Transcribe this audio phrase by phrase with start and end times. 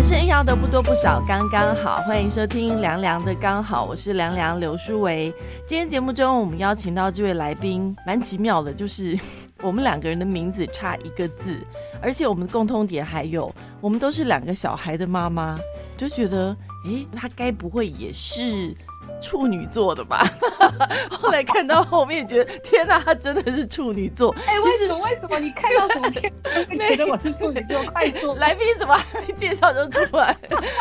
[0.00, 2.00] 人生要的不多不少，刚刚好。
[2.06, 5.30] 欢迎收听凉凉的刚好，我是凉凉刘淑维。
[5.66, 9.14] 今天节目中，我们邀请到这位来宾，蛮奇妙的，就是
[9.60, 11.62] 我们两个人的名字差一个字，
[12.00, 15.58] 而且我们的共通点还有，我们都是两个小孩的妈妈，
[15.98, 16.56] 就觉得，
[16.86, 18.74] 诶，他该不会也是？
[19.20, 20.26] 处女座的吧，
[21.10, 24.34] 后来看到后面觉得天哪，他真的是处女座。
[24.46, 24.98] 哎，为什么？
[24.98, 25.38] 为什么？
[25.38, 26.32] 你看到什么片
[26.78, 27.82] 觉得我是处女座？
[27.92, 28.34] 快说！
[28.36, 30.36] 来宾怎么还没介绍就出来？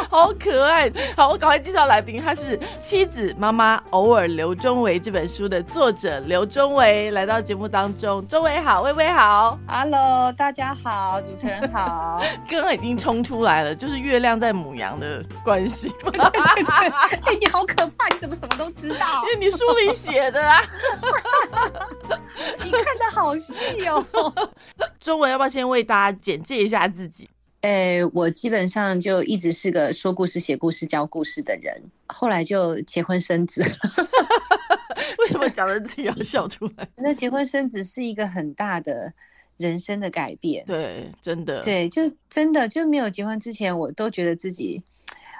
[0.10, 0.92] 好可爱！
[1.16, 8.26] 好，我赶快介绍来宾，他是《妻子妈妈偶尔刘中维》这本书的作者刘中维，来到节目当中。
[8.28, 12.22] 中维好，微微好，Hello，大家好，主持人好。
[12.50, 15.94] 刚刚已经冲出来了，就是月亮在母羊的关系。
[16.14, 18.10] 哎，你好可怕！
[18.20, 18.36] 你怎么？
[18.36, 20.62] 什么都知道， 因为你书里写的啊。
[22.64, 23.54] 你看的好细
[23.88, 24.06] 哦。
[25.00, 27.30] 中文要不要先为大家简介一下自己？
[27.62, 33.62] 诶，我基本上就一直是个说故事、写故事、教故事的人，后来就结婚生子。
[35.20, 36.88] 为什么讲的自己要笑出来？
[36.96, 39.14] 那结婚生子是一个很大的
[39.58, 40.66] 人生的改变。
[40.66, 41.62] 对，真的。
[41.62, 44.82] 对，就真的就没有结婚之前，我都觉得自己。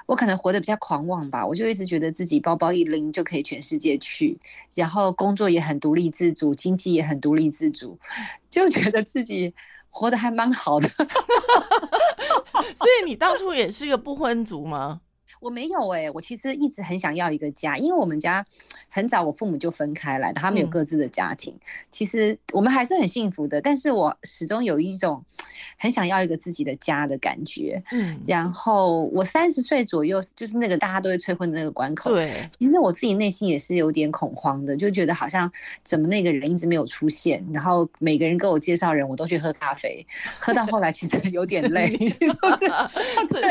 [0.10, 4.36] 我可能活得比较狂妄吧，我就一直觉得自己包包一拎就可以全世界去，
[4.74, 7.96] 然后工作也很独立自主，经济也很独立自主，
[8.50, 9.54] 就觉得自己
[9.92, 10.90] 活得还蛮好的。
[12.74, 15.02] 所以你当初也是个不婚族吗？
[15.40, 18.46] 我没有哎，我其实一直很想要一个家，因为我们家
[18.90, 21.56] 很早我父母就分开了，他们有各自的家庭。
[21.92, 25.24] 其实我们还是很幸福的，但是我始终有一种
[25.78, 27.82] 很想要一个自己的家的感觉。
[27.92, 32.12] 嗯，然后我三十岁左右，就是那个大家都会催婚的那个关口。
[32.12, 35.50] 对，其实我自己内心也是有点恐慌的，就觉得好像
[35.84, 40.06] 怎么那个人一直没有出现，然后每个人跟我介绍人，我都去喝咖啡，
[40.40, 41.98] 喝到后来其实有点累。
[43.30, 43.44] 所以，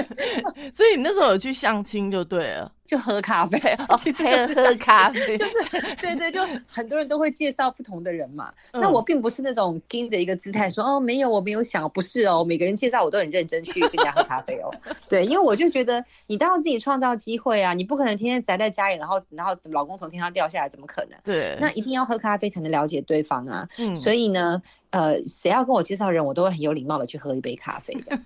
[0.72, 1.84] 所以你那时候有去相。
[1.84, 2.70] 亲就对了。
[2.88, 8.50] 就喝咖啡， 喝喝咖啡，就是对对，就很多人都会介绍不同的人嘛。
[8.72, 12.42] 那我并不是那种盯着一个姿态说哦，没有，我没有想，不是哦。
[12.42, 14.70] 每个人介绍我都很认真去跟人家喝咖啡哦。
[15.06, 21.18] 对，因为我就觉得你都要自己创造机会啊，你不可能天天宅在家里，然后然后老公从天上掉下来，怎么可能？
[21.22, 23.68] 对，那一定要喝咖啡才能了解对方啊。
[23.78, 28.18] 嗯，所以呢，呃，谁要跟我介绍人，我都会很有礼貌的去喝一杯咖啡的。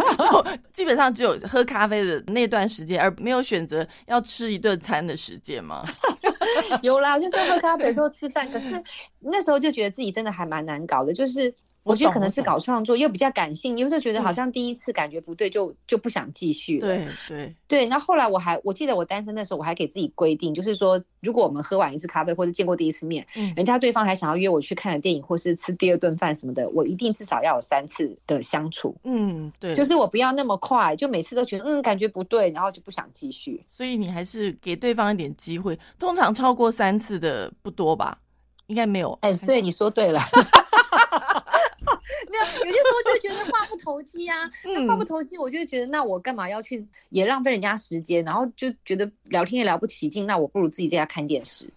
[0.72, 3.86] 基本上只有喝咖啡的那段时间，而没有选择。
[4.06, 5.84] 要吃一顿餐的时间吗？
[6.82, 8.50] 有啦，就是喝咖啡或吃饭。
[8.50, 8.82] 可是
[9.20, 11.54] 那时候就觉得自己真的还蛮难搞的，就是。
[11.86, 16.86] 我觉得可能是搞创作又比较感性，有时候觉得好像第一次感觉不对，就就不想继续了。
[16.86, 17.86] 对对对。
[17.86, 28.96] 那后来我还我记得我单身的时候，我还给自己规定，就是说如果我们喝完一次咖啡或者见过第一次面，人家对方还想要约我去看个电影或是吃第二顿饭什么的，我一定至少要有三次的相处。
[29.04, 29.72] 嗯，对。
[29.72, 33.64] 就是我不要那么快，就每次都觉得嗯感觉不对，然后就不想继续。
[33.68, 35.78] 所以你还是给对方一点机会。
[35.98, 38.18] 通常超过三次的不多吧？
[38.66, 39.16] 应该没有。
[39.22, 40.20] 哎，对，你说对了。
[42.30, 44.50] 没有，有些时候就觉得话不投机啊。
[44.64, 51.68] 那话不投机，我就觉得那我干嘛要去也浪费人家时间，然后就觉得聊天也聊不起劲，那我不如自己在家看电视。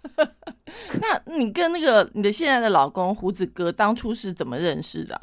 [1.02, 5.20] 那你跟那个你的现在的老公胡子哥当初是怎么认识的？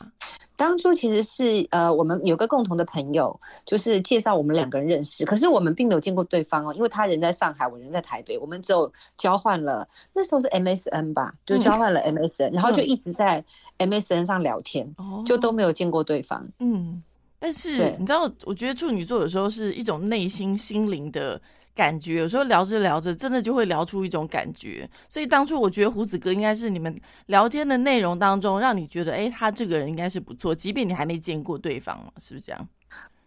[0.57, 5.25] 当初其实是呃，我们有个共同的朋友，就是介绍我们两个人认识。
[5.25, 13.45] 可是我们并没有见过对方哦，因为他人在上海，我人在台北，我们只有交换了那时候是 MSN 吧，就交换了 MSN，然后就一直在
[13.79, 14.91] MSN 上聊天，
[15.27, 16.47] 就都没有见过对方。
[16.61, 17.03] 嗯，
[17.39, 21.39] 但是你知道，我觉得处女座有时候是一种内心心灵的。
[21.77, 24.89] 感觉有时候聊着聊着，真的就会聊出一种感觉。
[25.09, 32.69] 所以当初我觉得胡子哥应该是你们聊天的内容当中，让你觉得，哎，他这个人应该是不错，即便你还没见过对方是不是这样？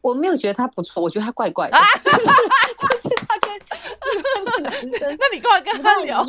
[0.02, 3.16] 我没有觉得他不错，我觉得他怪怪的， 就是
[4.84, 6.24] 那你干嘛跟他聊？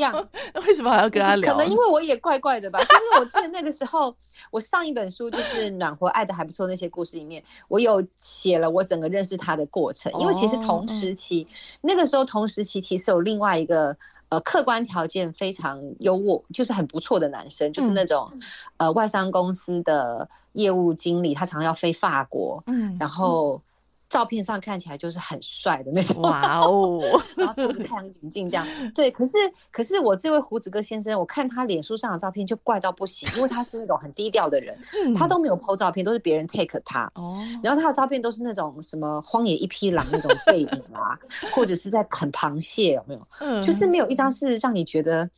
[0.54, 1.52] 那 为什么还要跟他聊？
[1.52, 2.78] 可 能因为我也怪怪的吧。
[2.80, 4.14] 就是我记得那个时候，
[4.50, 10.12] 我上一本书就是《暖和爱的还不错》那些故事里面，我有写了我整个认识他的过程。
[10.18, 11.46] 因为其实同时期，
[11.80, 13.96] 那个时候同时期其实有另外一个。
[14.30, 18.30] 呃，客观条件非常优渥，就是很不错的男生，就是那种，
[18.76, 23.60] 呃，外商公司的业务经理，他常常要飞法国，嗯，然后。
[24.10, 27.00] 照片上看起来就是很帅的那种， 哇哦！
[27.36, 29.08] 然后戴个太阳眼镜这样，对。
[29.10, 29.38] 可是，
[29.70, 34.76] 可是我这位胡子哥先生，我看他脸书上的照片就怪到不行，因为他是那种很低调的人，
[35.14, 37.08] 他都没有 PO 照片，都是别人 take 他。
[37.14, 37.38] 哦。
[37.62, 41.16] 然后他的照片都是那种什么荒野一匹狼那种背影啊，
[41.54, 43.28] 或者是在啃螃蟹，有没有？
[43.38, 43.62] 嗯。
[43.62, 45.30] 就是没有一张是让你觉得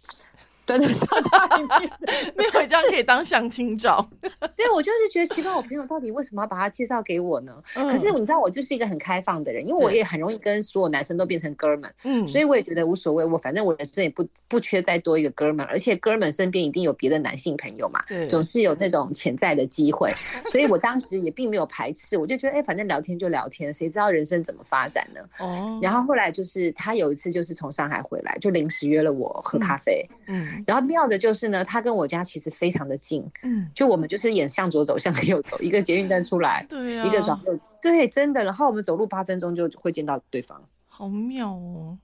[0.65, 1.91] 端在沙发里面，
[2.37, 4.07] 没有这样可以当相亲照。
[4.57, 7.53] 对我就是觉得奇怪，我朋友到底为什么要把他介绍给我呢？
[7.75, 13.25] 可是你知道，我就是一个很开放的人，因为我也很容易跟所有男生都变成哥们，嗯，所以我也觉得无所谓。
[13.25, 20.13] 我反正我人生也不不缺再多一个哥们，而且哥们身边一定有别的男性朋友嘛，对，总是有那种潜在的机会，
[20.51, 25.21] 所以我当时也并没有排斥，我就觉得哎，反正聊天就聊天，谁知道人生怎么发展呢？
[25.39, 41.99] 哦，然后后来就是他有一次就是从上海回来，就临时约了我喝咖啡，嗯，然后妙的就是呢，他跟我家其实非常的近，嗯，就我们就是演向左走向右走，一个捷运站出来，对一个转右，对，真的，然后我们走路八分钟就会见到对方，好妙哦。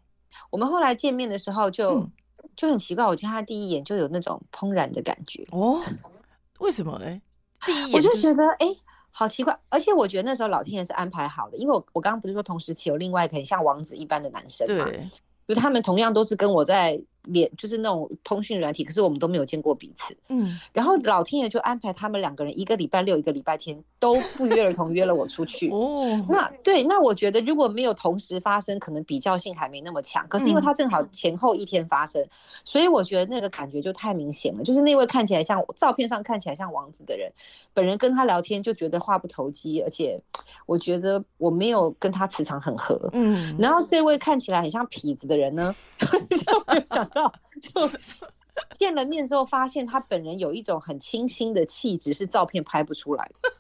[0.50, 2.08] 我们后来见面的时候就
[2.56, 5.82] 就很奇怪，我见他第一眼就有那种怦然的感觉哦，
[6.58, 7.20] 为什么呢？
[7.66, 8.66] 第一眼我就觉得哎。
[9.10, 14.86] 好奇怪，而且我觉得那时候老天爷是安排好的，因为我我刚刚不是说同时期有另外一个很像王子一般的男生嘛，
[15.48, 17.00] 就他们同样都是跟我在。
[17.28, 20.16] 连就是那种通讯软体，可是我们都没有见过彼此。
[20.28, 25.70] 嗯，然后老天爷就安排他们两个人一个礼拜六一个礼拜天都不约而同约了我出去。
[25.70, 30.26] 哦，那对，那我觉得如果没有同时发生，可能比较性还没那么强。
[30.28, 32.24] 可是因为他正好前后一天发生，
[32.64, 34.62] 所以我觉得那个感觉就太明显了。
[34.62, 37.30] 就是那位看起来像照片上看起来像王子的人，
[37.72, 40.20] 本人跟他聊天就觉得话不投机，而且
[40.66, 42.98] 我觉得我没有跟他磁场很合。
[43.12, 47.17] 嗯，然后这位看起来很像痞子的人呢， 就没有想到。
[47.60, 47.70] 就
[48.72, 53.50] 见了面之后，发现他本人有一种很清新的气质，是照片拍不出来的。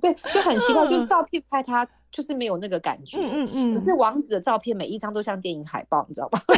[0.00, 3.16] 对，就很奇怪，就是照片拍他就是没有那个感觉。
[3.18, 3.74] 嗯嗯嗯。
[3.74, 6.38] 可是王子的照片每一张都像电影海报，你知道吗？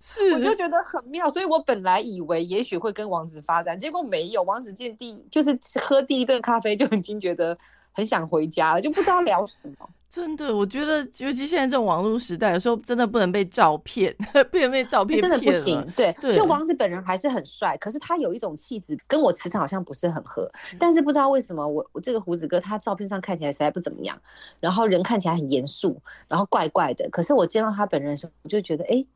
[0.00, 1.28] 是，我就觉得很妙。
[1.28, 4.42] 所以我本来以为也许会跟王子发展，结果没有。
[4.42, 7.56] 王子见第就是喝第一顿咖啡就已经觉得
[7.92, 9.88] 很想回家了，就不知道聊什么。
[10.12, 14.14] 真的，我觉得，尤其现在这种网络时代，有时候真的不能被照片，
[14.52, 15.82] 不能被照片真的不行。
[15.96, 20.52] 对，就王子本人还是很帅，可是他有一种气质跟我磁场好像不是很合。
[20.78, 24.20] 但是不知道为什么，我我这个胡子哥他照片上看起来实在不怎么样，
[24.60, 25.98] 然后人看起来很严肃，
[26.28, 27.08] 然后怪怪的。
[27.08, 29.06] 可是我见到他本人的时候，我就觉得，哎，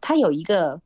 [0.00, 0.80] 他有一个。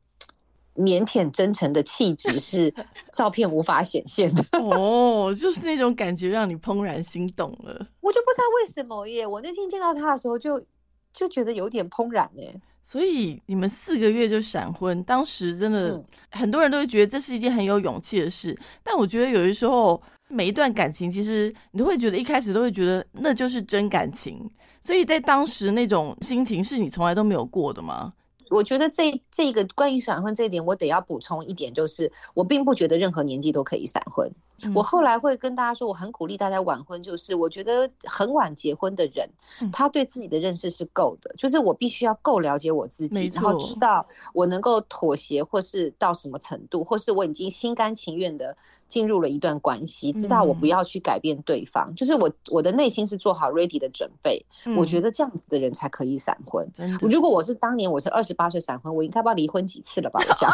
[0.77, 2.73] 腼腆真诚的气质 是
[3.11, 7.87] 照片无法显现的哦，就是那种感觉让你怦然心动了。
[8.01, 10.63] 我就不知道为什么耶，我那天见到他的时候就
[11.11, 12.43] 就觉得有点怦然呢。
[12.81, 16.01] 所以你们四个月就闪婚，当时真的
[16.31, 18.57] 很多人都会觉得这是一件很有勇气的事。
[18.81, 24.49] 但我觉得有的时候每一段感情，其实你都会觉得一开始都会觉得那就是真感情。
[24.79, 28.13] 所以在当时那种心情是你从来都没有过的吗？
[28.49, 34.31] 我觉得这这个关于闪婚这一点，我得要补充一点，就是我并不觉得任何年纪都可以闪婚。
[34.73, 39.29] 我后来会跟大家说，我很鼓励大家晚婚，就是我觉得很晚结婚的人，
[39.71, 44.03] 他对自己的认识是够的，就是我必须要够了解我自己，然后知道
[44.33, 48.57] 我能够妥协或是到什么程度，或是我已经心甘情愿的。
[48.87, 54.43] 进入了一段关系，知道我不要去改变对方，就是我我的内心是做好 ready 的准备。
[54.75, 56.67] 我觉得这样子的人才可以闪婚。
[57.01, 60.19] 如果我是当年我是二十八岁闪婚，我应该不知道离婚几次了吧？
[60.27, 60.49] 我想，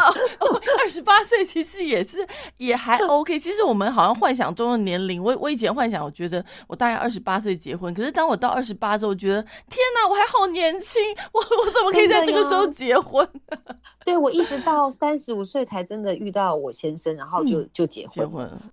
[0.78, 2.26] 二十八岁其实也是
[2.56, 3.38] 也还 OK。
[3.38, 11.00] 其实我们好像幻想中的年龄，我我以前幻想，我觉得我大概二十八岁结婚，可是当我到二十八之后，觉得天哪，我还好年轻，
[11.32, 13.28] 我我怎么可以在这个时候结婚？
[14.04, 18.23] 对我一直到三十五岁才真的遇到我先生，然后就就结婚。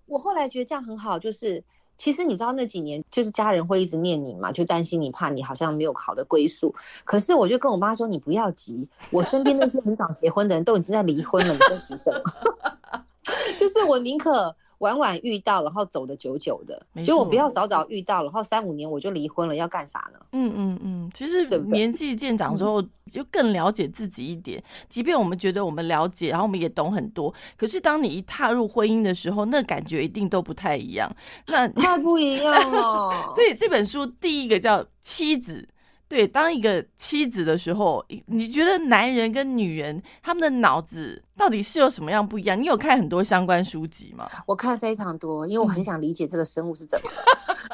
[0.06, 1.64] 我后来觉得这样很好，就是
[1.98, 6.74] 其实你知道那几年，就是家人会一直念你嘛，就担心你，怕你好像没有好的归宿。
[7.04, 13.04] 可是我就跟我妈说，你不要急，我身边那些很早结婚的人都已经在离婚了，你在急什么？
[13.58, 14.56] 就是我宁可。
[14.82, 20.20] 晚晚遇到，然后走的久久的，就我不要早早遇到，然后三五年我就离婚了，要干啥呢？
[20.32, 24.62] 嗯嗯嗯，其实年纪渐长之后，就更了解自己一点。
[24.90, 31.10] 即便我们觉得我们了解，然后我们也懂很多，可是当你一踏入婚姻的时候，那感觉一定都不太一样。
[31.48, 33.32] 那太不一样了。
[33.34, 35.68] 所以这本书第一个叫妻子。
[36.12, 42.62] 对，当一个妻子的时候，你觉得男人跟女人他们的脑子到底是有什么样不一样？
[42.62, 44.30] 你有看很多相关书籍吗？
[44.46, 47.10] 我看非常多，因为我很想理解这个生物是怎么。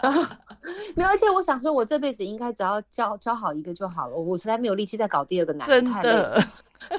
[0.95, 4.15] 没有，而且我想说，我这辈子应该只要教教好一个就好了。
[4.15, 6.47] 我实在没有力气再搞第二个男人，太累了。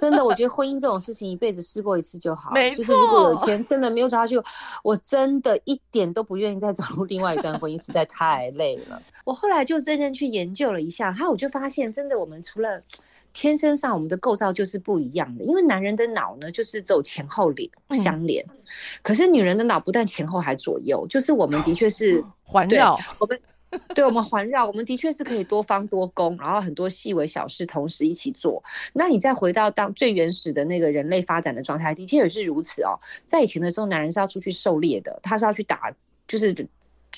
[0.00, 2.50] 真的，我觉得婚姻这种事情，一辈子试过一次就好。
[2.52, 2.78] 没错。
[2.78, 4.40] 就是如果有一天真的没有找下去，
[4.82, 9.00] 我真的一点都不愿意再走入另外一段婚姻，实在太累了。
[9.24, 12.82] 我后来就认真去研究了一下，然后我就发现，真的我们除了
[13.32, 18.44] 天生上我们的构造就是不一样的，因为男人的脑呢就是走前后连相连，
[19.02, 23.38] 可是女人的脑不但前后还左右，就是我们的确是环绕我们。
[23.94, 28.62] 对我们环绕，我们的确是可以多方多功，然后很多细微小事同时一起做。
[28.94, 32.98] 那你再回到当最原始的那个人类发展的状态，的确也是如此哦。
[33.26, 35.92] 在以前的时候，男人是要出去狩猎的，他是要去打，
[36.26, 36.54] 就是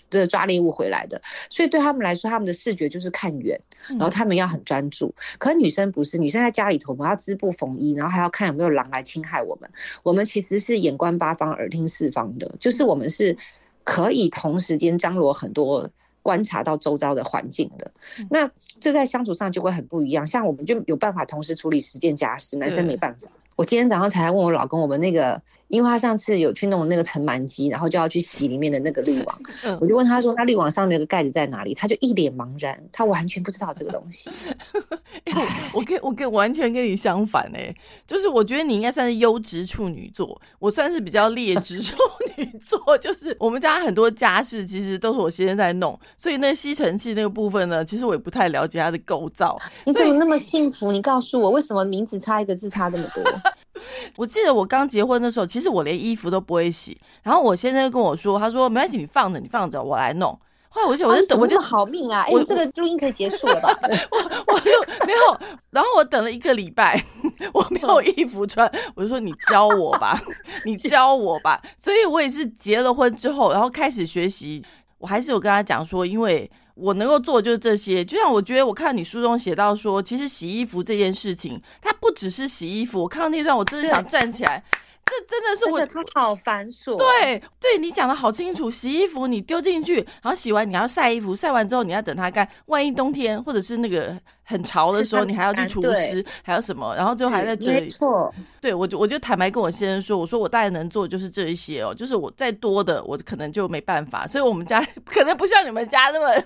[0.09, 1.23] 这抓猎物回来的。
[1.49, 5.15] 所以对他们来说，他们的视觉就是看远，然后他们要很专注。
[5.39, 9.71] 可女生不是，女生在家里头，我们要织布缝衣，然后还要看有没有狼来侵害我们。
[10.03, 13.39] 我们其实是眼观八方，耳听四方的，就是我们是
[13.85, 15.89] 可以同时间张罗很多。
[16.23, 17.91] 观察到周遭的环境的，
[18.31, 20.27] 那这在相处上就会很不一样。
[20.27, 23.29] 像我们就有办法同时处理十件家事，男生没办法。
[23.57, 29.39] 我今天早上才问我老公，我们那个，因为他上次有去弄那个尘螨机，然后就要去洗里面的那个滤网，
[29.81, 31.75] 我就问他说，那滤网上面有个盖子在哪里？
[31.75, 34.31] 他就一脸茫然，他完全不知道这个东西。
[35.75, 37.75] 我跟我跟完全跟你相反哎，
[38.07, 41.97] 就是我觉得你应该算是优质处女座，我算是比较劣质处
[42.37, 42.81] 女座。
[42.99, 49.57] 就是我们家很多家事其实都是我先生在弄，所以那吸尘器那个部分呢，其实我也不太了解它的构造。
[49.85, 50.91] 你怎么那么幸福？
[50.93, 53.23] 你告诉我，为什么名字差一个字差这么多？
[54.17, 56.99] 我记得我刚结婚的时候，其实我连衣服都不会洗。
[57.23, 60.39] 然后我先生跟我说：“他说没关系，你放着，你放着，我来弄。”
[60.71, 62.25] 后来我就我就等，我就好命啊！
[62.29, 63.77] 哎，这个录音可以结束了吧？
[64.11, 64.71] 我我就
[65.05, 65.41] 没有。
[65.71, 67.03] 然后我等了一个礼拜，
[67.53, 70.21] 我没有衣服穿，我就说：“你教我吧，
[70.65, 74.65] 你教我吧。”所以我也是结了婚之后，然后开始学习。
[74.99, 76.51] 我还是有跟他讲说，因为。
[76.77, 83.03] 我能够做就是这些，就像我觉得我看你书中写到说，其实洗衣服这件事情，它不只是洗衣服。
[83.03, 84.65] 我看到那段，我真的想站起来。
[85.11, 86.97] 这真的是我，它好繁琐。
[86.97, 88.71] 对，对你讲的好清楚。
[88.71, 92.49] 洗衣服你丢进去，然后洗完你要晒衣服，晒完之后你要等它干。
[92.67, 96.95] 万一冬天或者是那个很潮的时候，你还要去除湿，还有什么？
[96.95, 97.81] 然后最后还在这里。
[97.81, 98.33] 没错。
[98.61, 104.27] 对我就我就坦白跟我先生说，我说我大概能做就是这一些哦，就是我再多的我可能就没办法。
[104.27, 106.45] 所以我们家 可能不像你们家那么。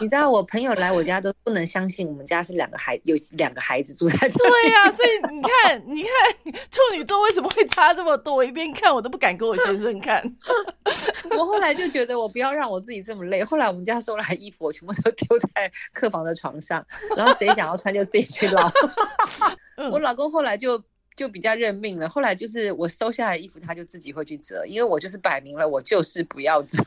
[0.00, 4.38] 你知道我朋友来我家都不能相信我们家是两个孩有两个孩子住在这。
[4.38, 8.34] 对呀，所以你看，你看处女座为什么会差这么多？
[8.34, 10.22] 我一边看我都不敢给我先生看。
[11.36, 13.44] 我后来就觉得我不要让我自己这么累。
[13.44, 16.84] 后来我们家收来衣服，我全部都丢在客房的床上，
[17.16, 18.72] 然后谁想要穿就自己去捞。
[19.90, 20.82] 我老公后来就
[21.14, 26.82] 就比较认命了，后来就是我收下来衣服，他就自己会去折，因为我就是摆明了我就是不要折。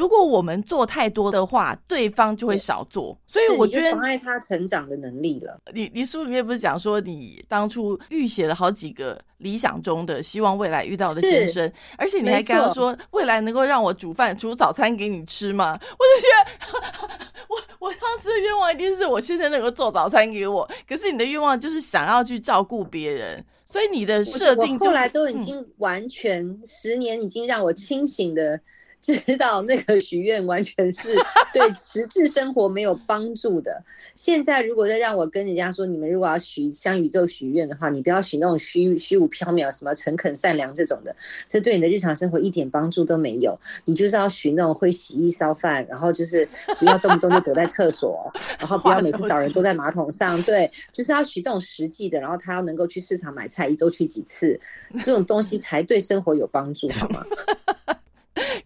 [0.00, 5.60] 如果我们做太多的话，对方就会少做，所以我觉得妨碍他成长的能力了。
[5.74, 15.72] 你你书里面不是讲说，你当初预写了好几个理想中的希望未来遇到的先生，而且你还跟他说未来能够让我煮饭煮早餐给你吃吗？
[15.84, 17.06] 我就觉得
[17.48, 28.58] 我我当时的愿望一定是我先生能够做早餐给我，可是你的愿望就是想要去照顾别人，所以你的设定后来都已经完全十年已经让我清醒的。
[29.00, 31.14] 知道那个许愿完全是
[31.54, 33.82] 对实质生活没有帮助的。
[34.14, 41.14] 现在如果再让我跟人家说，你们如果要许向宇宙许愿的话，你不要许那种虚虚无缥缈、什么诚恳善良这种的，
[41.48, 43.58] 这对你的日常生活一点帮助都没有。
[43.86, 46.46] 你就是要许那种会洗衣烧饭，然后就是
[46.78, 52.20] 不要动不动就躲在厕所，然后不要每次找人坐在马桶上，对，就是要许这种实际的。
[52.20, 54.60] 然后他要能够去市场买菜，一周去几次，
[55.02, 57.24] 这种东西才对生活有帮助，好吗？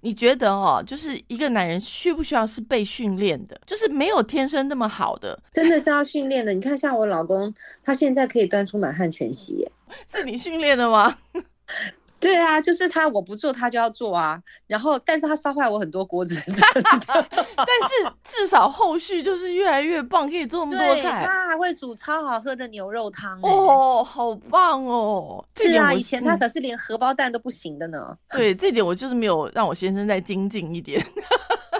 [0.00, 3.61] 你觉得哦，就是一个男人需不需要是被训练的？
[3.66, 6.52] 就是没有天生那么好的，真的是要训练的。
[6.52, 7.52] 你看，像我老公，
[7.83, 9.73] 他现在可以端出满汉全席，耶，
[10.07, 11.16] 是你训练的吗？
[12.25, 14.40] 对啊，就是他，我不做他就要做啊。
[14.66, 16.35] 然后，但是他烧坏我很多锅子。
[16.45, 21.25] 但是至少后续就是越来越棒，可以做那么多菜。
[21.26, 25.45] 他还会煮超好喝的牛肉汤哦，好棒哦！
[25.57, 28.16] 是啊，以前他可是连荷包蛋都不行的呢。
[28.31, 31.04] 对，这点我就是没有让我先生再精进一点。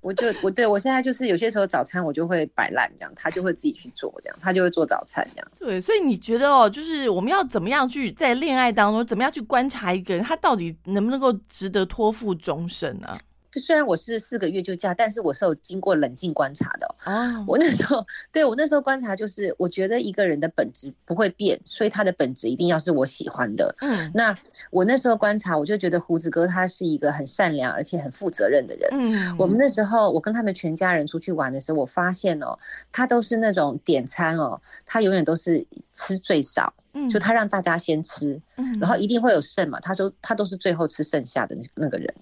[0.00, 5.48] 我就我对我现在就是有些时候早餐我就会摆烂这样，他就会自己去做这样，他就会做早餐这样。
[5.58, 13.12] 对，所以你觉得哦，就是我们要怎么样去在恋爱当中，怎么样去观察一个人，他到底能不能够值得托付终身呢？
[13.50, 16.94] 就虽然我是四个月就嫁，但是我是有经过冷静观察的。
[17.04, 23.74] 哦，我那时候对我那时候观察就是，我觉得一个人的本质不会变，所以他的本质一定要是我喜欢的。
[23.80, 24.34] 嗯，那
[24.70, 28.88] 我那时候观察，我就觉得胡子哥他是一个很善良而且很负责任的人。
[28.92, 32.56] 嗯，我们那时候我跟他们全家人出去玩的时候，我发现哦，
[32.92, 36.72] 他都是那种点餐哦，他永远都是吃最少，
[37.10, 42.14] 就他让大家先吃，嗯然后一定会有剩嘛，他说他都是最后吃剩下的那那个人。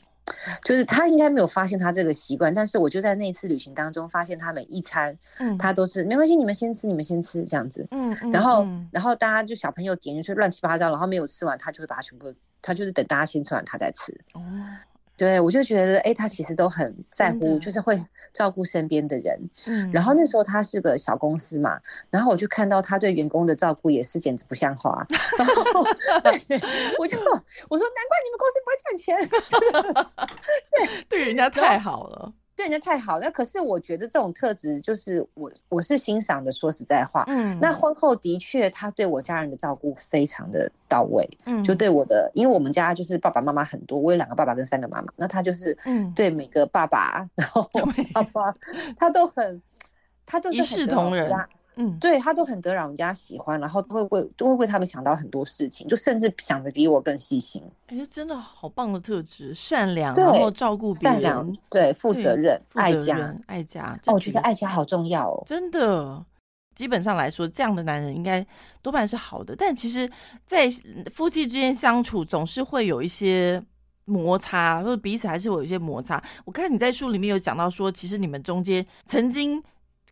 [0.65, 14.13] 就是他应该没有发现他这个习惯，但是我就在那次旅行当中发现他每一餐，嗯，他都是没关系，你们先吃，你们先吃这样子，嗯，然后然后大家就小朋友点进去乱七八糟，然后没有吃完，他就会把它全部，他就是等大家先吃完他再吃。
[14.35, 14.43] 哦，
[15.19, 18.01] 对，我就觉得，哎，他其实都很在乎，就是会
[18.33, 19.39] 照顾身边的人。
[19.67, 19.91] 嗯。
[19.93, 25.05] 然后那时候他是个小公司嘛，然后我就看到他对员工的照顾也是简直不像话。
[25.37, 25.85] 然后
[26.23, 26.33] 对，
[26.99, 27.19] 我就
[27.69, 29.19] 我说，难怪你们公司不会赚钱，
[31.09, 31.19] 对。
[31.19, 33.21] 对人家太好了，对人家太好。
[33.21, 36.53] 那可是我觉得这种特质就是我我是欣赏的。
[36.59, 47.63] 说实在话，嗯那婚后的确他对我家人的照顾非常的到位，嗯就对我的，因为我们家就是爸爸妈妈很多，我有两个爸爸跟三个妈妈，那他就是嗯对每个爸爸，然后
[48.13, 48.53] 爸爸，
[48.99, 49.63] 他都很，
[50.27, 51.49] 他都是一视同人家
[51.81, 63.17] 嗯对他都很得让人家喜欢，然后都会为都会为他们想到很多事情，就甚至想的比我更细心、哎，这真的好棒的特质，善良，然后照顾别善良人，，对，负对责任、爱家。
[63.17, 63.97] 任爱家。
[64.07, 65.43] 哦，我觉得爱家好重要哦。
[65.47, 66.25] 真的，
[66.75, 68.45] 基本上来说，这样的男人应该
[68.83, 69.55] 多半是好的。
[69.57, 70.11] 但其实，
[70.47, 70.69] 在
[71.13, 73.63] 夫妻之间相处，总是会有一些
[74.05, 76.21] 摩擦，或者彼此还是会有一些摩擦。
[76.45, 79.63] 我看你在书里面有讲到说，其实你们中间曾经。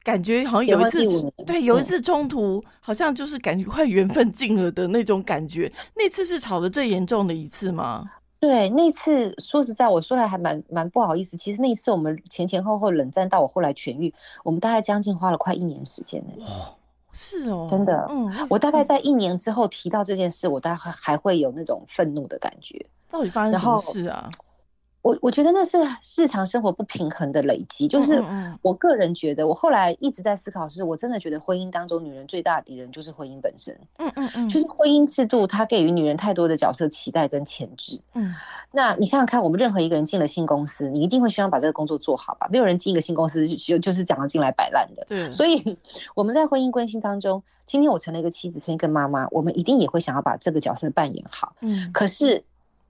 [0.07, 5.71] 感觉好像有一次对，有一嗯次冲突，好像就是感觉快缘分尽了的那种感觉。
[5.97, 8.05] 那次是吵得最严重的一次吗？
[8.39, 11.37] 对，那次说实在，我说来还蛮蛮不好意思。
[11.37, 16.45] 其实那一次我们前前后后冷战到我后来痊愈，我们大概将近花了快一年时间呢。
[17.13, 22.87] 是哦，真的嗯，我大概在一年之后提到这件事，我大概还会有那种愤怒的感觉。
[23.11, 24.31] 到底发生什么事啊？
[25.07, 25.79] 我我觉得那是
[26.21, 38.01] 日常生活不平衡的累积，就是嗯嗯我个人觉得，我后来一直在思考是，我真的觉得婚姻当中女人最大的敌人就是婚姻本身，嗯嗯嗯，就是婚姻制度它给予女人太多的角色期待跟潜质。
[38.15, 38.35] 嗯
[38.73, 42.49] 那你想想看，我们任何一个人进了新公司，你一定会希望把这个工作做好吧？
[42.51, 45.07] 没有人进一个新公司就就就是讲要进来摆烂的。
[45.09, 45.79] 对，所以
[46.17, 51.55] 我们在婚姻关系当中，今天我成了一个妻子，成了一个妈妈，我们一定也会想要把这个角色扮演好。
[51.61, 52.43] 嗯可是，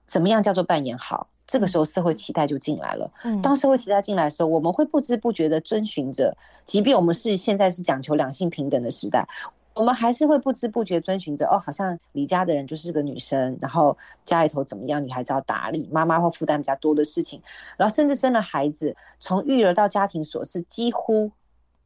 [0.05, 1.27] 怎么样叫做扮演好？
[1.47, 3.09] 这个时候社会期待就进来了。
[3.23, 6.35] 嗯当社会期待进来的时候，我们会不知不觉的遵循着，
[6.65, 9.25] 即便我们是现在是讲求两性平等的时代，
[9.73, 17.41] 我们还是会不知不觉遵循着哦，好像离家的人就是个女生，然后家里头怎么样，女孩子要打理，妈妈会负担比较多的事情，
[17.77, 21.31] 然后甚至生了孩子，从育儿到家庭琐事，几乎。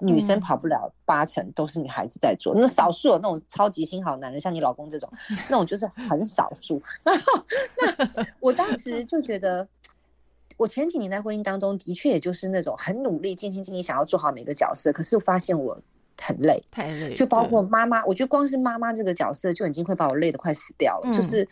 [0.02, 2.54] 女生嗯跑不了八成，都是女孩子在做。
[2.56, 5.10] 那少数有那种超级心好男人，像你老公这种，
[5.48, 6.82] 那种就是很少数。
[7.04, 7.46] 然后，
[8.16, 9.68] 那我当时 就觉得，
[10.58, 15.78] 我前几年在婚姻当中，的确也就是那种很努力、尽心尽力想要做好每个角色，可是我发现我
[16.22, 21.10] 很累，太累，就包括妈妈，我觉得光是妈妈这个角色就已经会把我累得快死掉了。
[21.10, 21.48] 嗯就是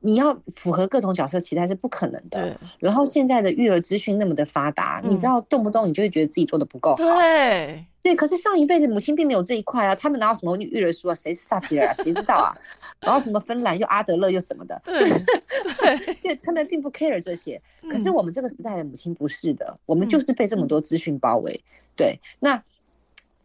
[0.00, 2.58] 你要符合各种角色期待是不可能的。
[2.78, 6.96] 然后现在的育儿资讯那么的发达，你知道动不动你就会觉得自己做的不够好。
[6.96, 11.14] 对，对，可是上一辈的母亲并没有这一块啊，他们哪有什么育儿书啊？
[11.14, 11.92] 谁是萨提尔啊？
[11.92, 12.56] 谁知道啊？
[13.00, 17.60] 然后什么芬兰又阿德勒又什么的，对对，就他们并不 care 这些。
[17.82, 21.62] 可是嗯我们这个时代的母亲不是的，我们就是被这么多资讯包围。
[21.94, 22.62] 对，那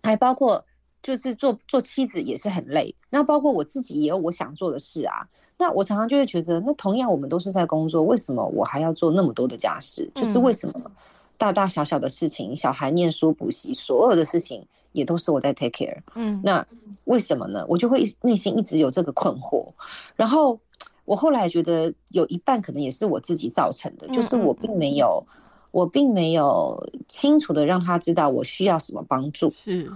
[0.04, 0.66] 还包括
[1.06, 5.22] 就是做做妻子也是很累，那包括我自己也有我想做的事啊。
[5.56, 10.10] 那我常常就会觉得，那同样我们都是在工作，为什么我还要做那么多的家事？
[10.16, 10.92] 就是为什么
[11.38, 16.00] 大大小小的事情，小孩念书补习，所有的事情也都是我在 take care。
[16.16, 16.66] 嗯那
[17.04, 17.64] 为什么呢？
[17.70, 19.72] 我就会内心一直有这个困惑，
[20.16, 20.60] 然后
[21.06, 25.24] 我后来觉得有一半可能也是我自己造成的，就是我并没有，
[25.70, 29.54] 我并没有清楚的让他知道我需要什么帮助。
[29.56, 29.88] 是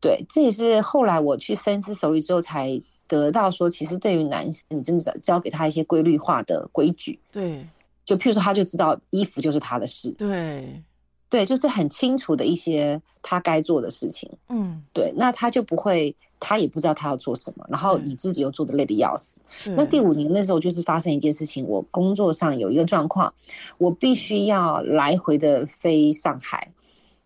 [0.00, 7.66] 对，这也是后来我去深思熟虑之后才得到说，其实对于男生，你真的教给他一些规律化的规矩，对
[8.04, 10.82] 就譬如说，他就知道衣服就是他的事，对，
[11.28, 14.30] 对，就是很清楚的一些他该做的事情。
[14.48, 19.40] 嗯，对，那他就不会，他也不知道他要做什么，然后你自己又做的累得要死。
[19.76, 23.34] 那第五年那时候就是发生一件事情，我工作上有一个状况，
[23.78, 26.70] 我必须要来回的飞上海，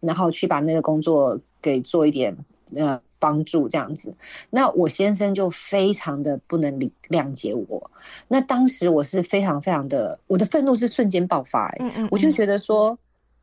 [0.00, 2.34] 然后去把那个工作给做一点
[2.76, 4.14] 呃帮助这样子。
[4.50, 7.90] 那我先生就非常的不能理谅解我，
[8.28, 12.98] 那当时我是非常非常的，我的愤怒是瞬间爆发、欸，嗯嗯，我就嗯觉得说。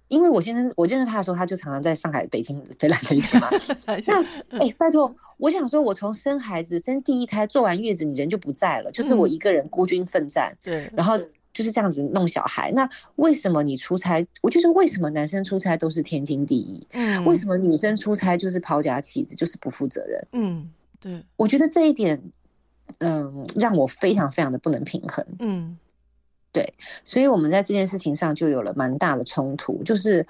[0.09, 3.49] 因为我先生，我认识他的时候，他就常常在上海、北京飞来飞去嘛。
[4.07, 4.23] 那
[4.57, 11.19] 哎、拜托，我想说，我从生孩子、生第一胎、做完月子，你人就不在了，就是我嗯一个人孤军奋战，对，然后
[11.57, 12.71] 就是这样子弄小孩。
[12.73, 14.23] 那为什么你出差？
[14.41, 16.87] 我就是为什么男生出差都是天经地义？
[16.91, 20.27] 嗯，为什么女生出差就是抛家弃子，就是不负责任？
[20.33, 22.21] 嗯，对，我觉得这一点，
[22.99, 25.25] 嗯，让我非常非常的不能平衡。
[25.39, 25.75] 嗯
[26.53, 30.25] 对所以我们在这件事情上就有了蛮大的冲突，就是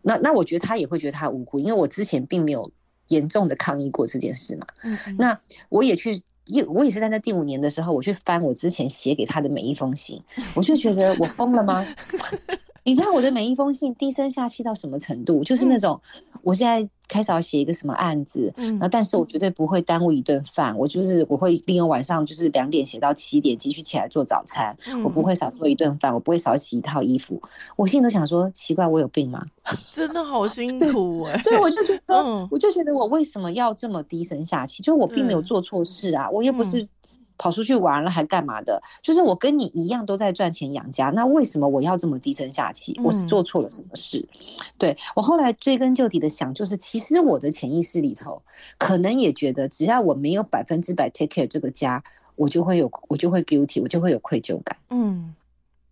[0.00, 2.70] 那那我觉得他也会觉得他无辜，因为我之前并没有
[3.08, 4.66] 严重的抗议过这件事嘛。
[4.84, 10.22] 嗯，嗯那我也去，也我也是在那第五年的时候，我去翻我之前写给他的每一封信，
[10.54, 11.86] 我就觉得我疯了吗？
[12.84, 15.44] 你知道我的每一封信低声下气到什么程度？
[15.44, 16.00] 就是那种，
[16.42, 27.40] 我现在开始要写一个什么案子，嗯，那但是我绝对不会耽误一顿饭，我就是我会利用晚上就是两点写到七点，继续起来做早餐，我不会少做一顿饭，我不会少洗一套衣服。
[27.76, 29.46] 我心里都想说，奇怪，我有病吗？
[29.94, 34.82] 真的好辛苦哎，所以我就觉 得，我就觉得我为什么要这么低声下气？
[34.82, 36.88] 就是我并没有做错事啊，我又不是。
[37.38, 38.80] 跑出去玩了还干嘛的？
[39.02, 42.98] 就是我跟你一样都在赚钱养家，那为什么我要这么低声下气？
[43.02, 44.26] 我是做错了什么事？
[44.78, 48.40] 对我后来追根究底的想，就是其实我的潜意识里头
[48.78, 52.02] 可能也觉得，只要我没有百分之百 take care 这个家，
[52.36, 54.76] 我就会有我就会 guilty，我就会有愧疚感。
[54.90, 55.34] 嗯，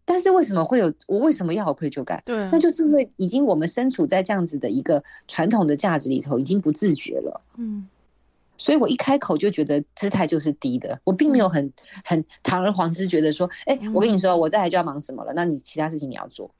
[0.04, 2.22] 但是为什么会有我为什么要有愧疚感？
[2.24, 7.40] 对，那就是因为已经我们身处在这样子的一个传统的价值里头，已经不自觉了。
[7.56, 7.88] 嗯。
[8.60, 11.72] 所以我一开口就觉得姿态就是低的，我并没有很
[12.04, 16.50] 很堂而皇之觉得说，哎，我跟你说，我再来就要忙什么了，那你其他事情你要做。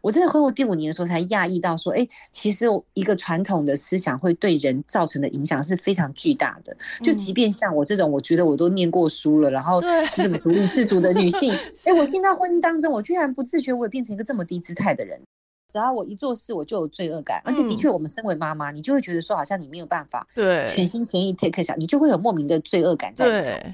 [0.00, 6.74] 我真的婚后第五年的时候才讶异到说，哎，其实一个传统的思想会对人造成的影响是非常巨大的。
[7.02, 11.52] 就即便像我这种，我觉得我都念过书了，然后是什么独立自主的女性，
[11.84, 15.20] 哎，我进到婚姻当中，我居然不自觉我也变成一个这么低姿态的人。
[15.76, 23.68] 只要我一做事，我就有罪恶感，而且的确，我们身为妈妈，你就会觉得说，好像你没有办法对全心全意 take 下，你就会有莫名的罪恶感在里头。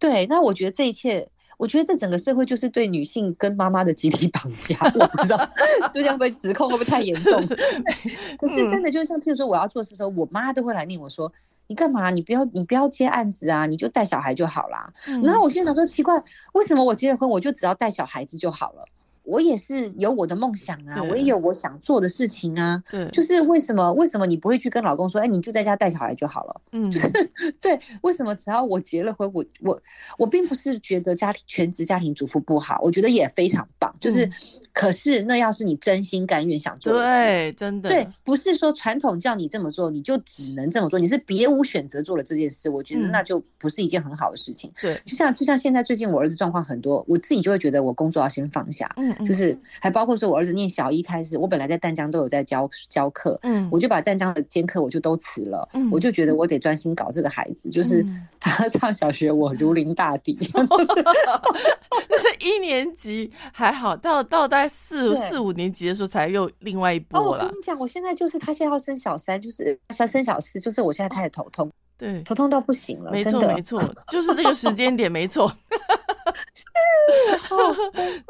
[0.00, 4.76] 对，那我觉得这一切，我觉得这整个社会就是对女性跟妈妈的集体绑架。
[4.96, 5.48] 我不知道
[5.92, 7.46] 这样被指控会不会太严重？
[8.36, 11.32] 可是真的就是像譬如说，我要做事的时候，我妈都会来念我说
[11.68, 12.10] ：“你干嘛？
[12.10, 14.92] 你不要你不要接案子啊，你就带小孩就好啦。
[15.22, 16.20] 然后我现在想说，奇怪，
[16.54, 18.84] 为什么我结了婚，我就只要带小孩子就好了？
[19.24, 22.82] 我也是有我的梦想啊，我也有我想做的事情啊。
[22.90, 26.60] 对，就是为什么为什么你不会去跟老公说，哎，你就在家带小孩就好了？
[26.72, 26.92] 嗯，
[27.60, 29.82] 对，为什么只要我结了婚，我我
[30.18, 34.30] 我并不是觉得家庭全职家庭主妇不好，我觉得也非常棒，就是。
[34.74, 44.72] 可是，那要是你真心甘愿想做的事，对，真的，对，不是说传统叫你这么做，你就只能这么做，你是别无选择做了这件事，我觉得那就不是一件很好的事情。
[44.82, 49.56] 对，就像就像现在最近我儿子状况很多，我自己就会觉得我工作要先放下，嗯嗯，就是。
[49.80, 58.04] 还包括说我儿子念小一开始，我本来在淡江都有在教教课，嗯，我就把淡江的兼课我就都辞了，嗯，我就觉得我得专心搞这个孩子，就是
[58.40, 60.36] 他上小学我如临大敌
[62.40, 64.63] 一年级还好，到到大。
[64.68, 67.44] 四四五年级的时候才又另外一波了。
[67.44, 73.10] 我跟你讲，我现在就是他现在要升小三，就是要升小四，就是我现在开始头痛，对，头痛到不行了。
[73.10, 75.52] 没错，没错，就是这个时间点，没错。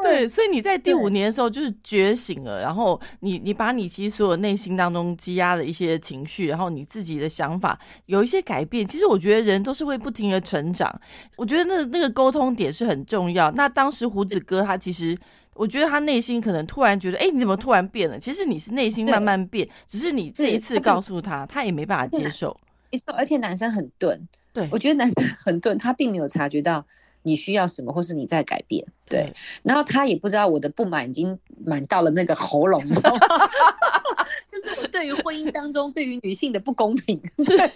[0.03, 8.87] 对，所以你在第五年的时候就是觉醒了，然后你你把你其实所有内心当中积压的一些情绪，然后你自己的想法有一些改变。
[8.87, 11.01] 其实我觉得人都是会不停的成长，
[11.37, 13.51] 我觉得那那个沟通点是很重要。
[13.53, 15.17] 那当时胡子哥他其实。
[15.55, 18.19] 我觉得他内心可能突然觉得，哎，你怎么突然变了？
[18.19, 22.57] 其实你是内心慢慢变，只是你这一次告诉他，他也没办法接受。
[22.91, 24.21] 没错，而且男生很钝，
[24.53, 26.85] 对我觉得男生很钝，他并没有察觉到
[27.25, 28.87] 你需要什么，或是你在改变。
[29.07, 29.31] 对，
[29.63, 33.21] 然后他也不知道我的不满已经满到了那个喉咙，知道吗？
[34.49, 37.71] 就是我对于婚姻当中对于女性的不公平， 对，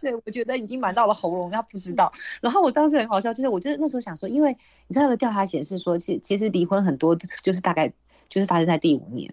[0.00, 2.12] 对我觉得已经满到了喉咙，他不知道。
[2.40, 4.56] 然后我当时很好笑，就是我就是那时候想说，因为
[4.86, 7.92] 你知道，个调查显示说，其其实离婚很多就是大概
[8.28, 9.32] 就是发生在第五年。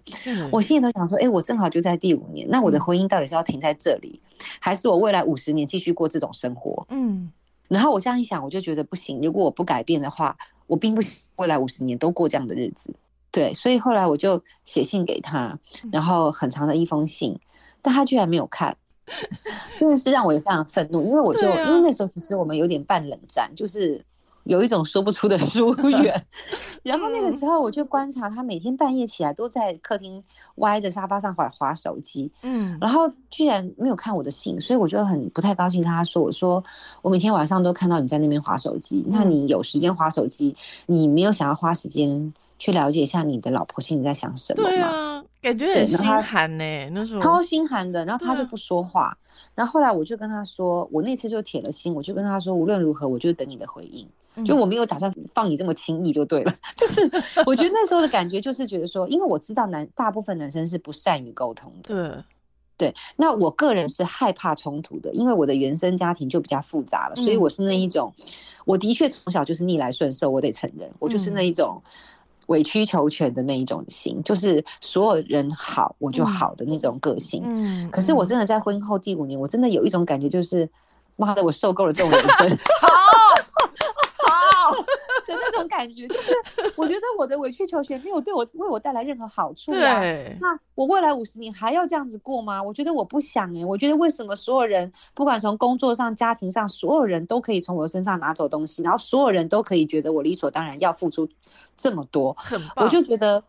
[0.51, 4.19] 我心里都想说，哎，我正好就在第五年，那我的婚姻到底是要停在这里，
[4.59, 6.85] 还是我未来五十年继续过这种生活？
[6.89, 7.31] 嗯。
[7.71, 9.21] 然后我这样一想，我就觉得不行。
[9.21, 10.35] 如果我不改变的话，
[10.67, 11.01] 我并不
[11.37, 12.93] 未来五十年都过这样的日子。
[13.31, 15.57] 对，所以后来我就写信给他，
[15.91, 17.39] 然后很长的一封信，
[17.81, 18.75] 但他居然没有看，
[19.77, 21.01] 真的是让我也非常愤怒。
[21.05, 24.03] 因为我就因为那时候其实我们有点半冷战，就是。
[24.43, 26.25] 有一种说不出的 疏远，
[26.83, 30.23] 然后那个时候我就观察他每天半夜起来都在客厅
[30.55, 36.63] 歪着沙发上划划手机，嗯，然后居然没有看我的信，所以我就很不太高兴，跟他说：“我说
[37.01, 40.55] 我每天晚上都看到你在那边划手机，那你有时间划手机，
[40.87, 48.03] 你没有想要花时间去了解一下你的老婆心里在想什么吗？”对啊，感觉很心寒呢，那时候超心寒的。
[48.05, 49.15] 然后他就不说话，
[49.53, 54.07] 然后后来我就跟他说，我那次就铁了心，我就跟他说，无论如何，我就等你的回应。
[54.45, 57.01] 就我没有打算放你这么轻易就对了， 就是
[57.45, 62.23] 我觉得那时候的感觉就是觉得说，因为我知道男大部分男生是不善于沟通的，
[62.77, 62.95] 对对。
[63.17, 68.13] 那我个人是害怕冲突的，因为我的原生家庭就比较复杂了，所以我是那一种，
[68.65, 71.81] 我的确从小就是逆来顺受，我得承认，我就是那一种
[72.47, 77.43] 委曲求全的那一种型，就是所有人好我就好的那种个性。
[77.45, 77.89] 嗯。
[77.91, 80.67] 可是我真的在婚后第五年，我真的有一种感觉，就是
[81.17, 82.49] 妈的，我受够了这种人生。
[82.81, 82.87] 好。
[85.31, 86.31] 的那种感觉，就是
[86.75, 90.01] 我觉得我的委曲求全没有对我为我带来任何好处呀。
[90.39, 92.61] 那我未来五十年还要这样子过吗？
[92.61, 93.65] 我觉得我不想哎。
[93.65, 101.27] 我觉得为什么所有人不管从工作上、家庭上，所有人都可以从我身上拿走东西，然后所有人都可以觉得我理所当然要付出
[101.77, 102.35] 这么多，
[102.75, 103.43] 我就觉得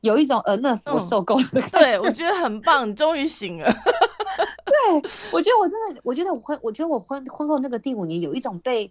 [0.00, 1.62] 有一种呃，那我受够了。
[1.70, 3.72] 对，我觉得很棒，终于醒了。
[4.86, 8.90] 对，我觉得我真的，我觉得我婚，我觉得我婚婚后那个第五年有一种被，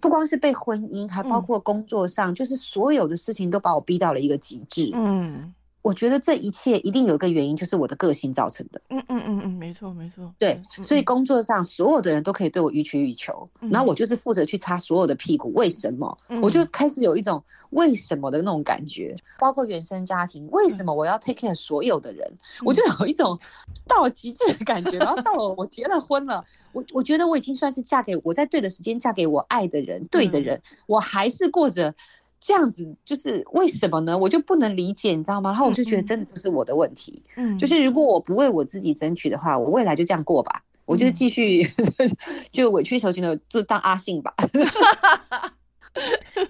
[0.00, 4.90] 不光是被婚姻，还包括工作上，就是所有的事情都把我逼到了一个极致。
[4.94, 5.54] 嗯。
[5.82, 8.80] 我觉得这一切一定有一个原因，就是我的个性造成的。
[8.90, 10.30] 嗯嗯嗯嗯，没错没错。
[10.38, 15.50] 对，所以工作上所有的人都可以对我予取予求，然后我就是负责去擦所有的屁股。
[15.54, 16.18] 为什么？
[16.42, 19.16] 我就开始有一种为什么的那种感觉。
[19.38, 22.30] 包括原生家庭，为什么我要 take care 所有的人？
[22.62, 23.38] 我就有一种
[23.86, 24.98] 到了极致的感觉。
[24.98, 31.94] 然后到了我结了婚了，我我觉得我已经算是嫁给我在对的时间嫁给我爱的人，对的人，我还是过着。
[32.40, 34.16] 这样子就是为什么呢？
[34.16, 35.50] 我就不能理解，你知道吗？
[35.50, 37.22] 然后我就觉得真的不是我的问题。
[37.36, 41.62] 嗯，就是如果我不为我自己争取的话，我未来就这样过吧，我就继续
[42.50, 44.34] 就委曲求全的就当阿信吧。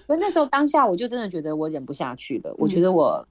[0.07, 3.27] 所以那时候当下我就真的觉得我忍不下去了，我觉得我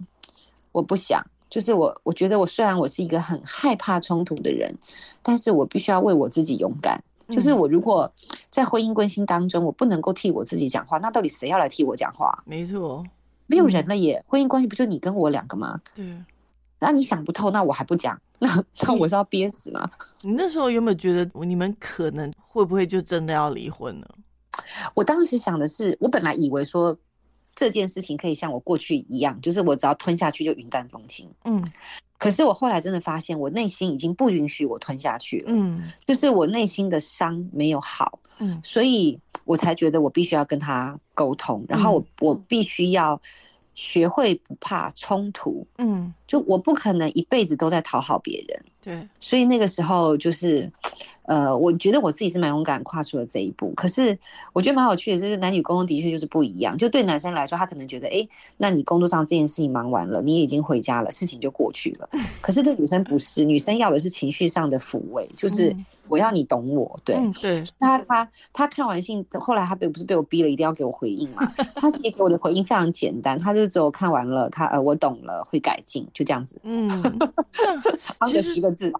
[0.73, 4.75] 我不想，就是我我觉得我虽然我是一个很害怕冲突的人，
[5.23, 7.03] 但是我必须要为我自己勇敢。
[7.31, 8.12] 就是我如果
[8.51, 12.43] 在婚姻关系当中，我不能够替我自己讲话，那到底谁要来替我讲话？
[12.45, 13.05] 没错，
[13.47, 14.23] 没有人了耶。
[14.27, 15.81] 婚姻关系不就你跟我两个吗？
[15.95, 16.05] 对。
[16.79, 19.90] 那你想不透，那我还不讲，那那我是要憋死吗？
[20.23, 24.07] 你那时候有没有觉得你们可能会不会就真的要离婚呢？
[24.95, 26.97] 我当时想的是，我本来以为说
[27.55, 31.31] 这件事情可以像我过去一样，就是我只要吞下去就云淡风轻。
[31.45, 31.62] 嗯。
[32.20, 35.44] 可是我后来真的发现，我内心已经不允许我吞下去了。
[35.48, 38.20] 嗯，就是我内心的伤没有好。
[38.38, 43.18] 嗯，所以我才觉得我必须要跟他沟通，然后我我必须要
[43.74, 45.66] 学会不怕冲突。
[45.78, 48.62] 嗯，就我不可能一辈子都在讨好别人。
[48.83, 50.71] 对，所以那个时候就是。
[51.27, 53.73] 呃，我觉得我自己是蛮勇敢，跨出了这一步。
[53.77, 54.19] 可是
[54.53, 56.77] 我觉得蛮有趣的，就是男女沟通的确就是不一样。
[56.77, 62.09] 就对男生来说，他可能觉得，哎，那你工作上这件事情忙完了，你已经回家了，事情就过去了。
[62.40, 65.77] 可是对女生不是，女生要的是情绪上的抚慰，就是。
[66.09, 67.62] 我要你懂我，对对。
[67.79, 71.47] 他他他看完信，后来他被不是被我逼了，一定要给我回应嘛？
[71.73, 76.61] 他其实给我的回应非常简单，他就只有看完了，他呃我懂了，会改进，就这样子。
[76.64, 76.90] 嗯，
[78.28, 78.92] 其实十个字，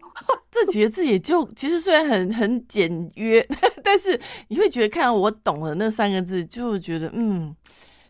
[0.51, 3.47] 这几个字也就其实虽然很很简约，
[3.85, 7.55] 但是你会觉得看我懂了那三个字，就觉得嗯，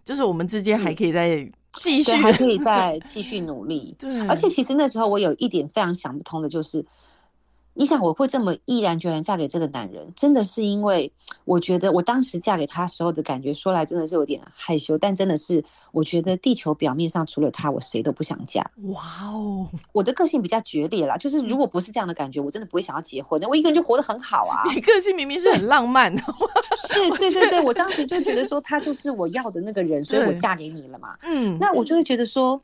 [0.04, 1.50] 就是我们之间还可以再
[1.82, 3.96] 继续，还可以 再继续努力。
[3.98, 6.86] 对，而且其实那时候我有一点非常想不通的就是。
[7.80, 11.10] 你想我会这么毅然决然嫁给这个男人，真的是因为
[11.46, 18.70] 我觉得我当时嫁给他时候的感觉，说来真的是有点害羞，但真的是我觉得地球表面上除了他，我谁都不想嫁。
[18.92, 23.48] 哇哦，我的个性比较决裂啦，就是如果不是这样的感觉，我真的不会想要结婚的。
[23.48, 24.62] 我一个人就活得很好啊。
[24.74, 26.22] 你个性明明是很浪漫的，
[26.86, 31.16] 是，对对对，我当时就觉得说他就是我要的那个人，所以我嫁给你了嘛。
[31.22, 32.62] 嗯，那我就会觉得说，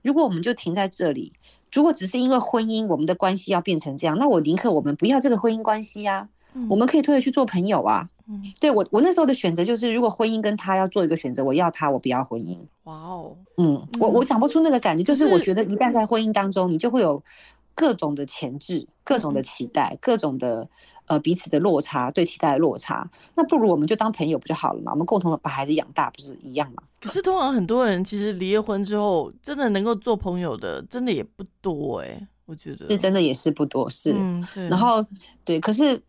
[0.00, 1.34] 如果我们就停在这里。
[1.74, 6.28] 如果只是因为婚姻，我们的关系要变成这样，那我宁可我们不要这个婚姻关系啊，
[6.70, 8.08] 我们可以退回去做朋友啊。
[8.26, 12.56] 嗯，对我我那时候的选择就是，如果婚姻跟他要做一个选择，我要他，我不要婚姻。
[12.84, 17.22] 哇哦，嗯，我我讲不出那个感觉，就是我觉得一旦在婚姻当中，你就会有
[17.74, 20.68] 各种的前置、各种的期待、各种的。
[21.06, 24.92] 呃，彼此的落差，对期待的落差，那不如我们就当朋友不就好了嘛？
[24.92, 26.82] 我们共同的把孩子养大，不是一样吗？
[27.00, 32.28] 可是通常很多人其实离了婚之后，真的能够做朋友的，真的也不多哎。
[32.46, 34.14] 我觉得这真的也是不多，是。
[34.68, 35.04] 然后
[35.44, 36.00] 对，可是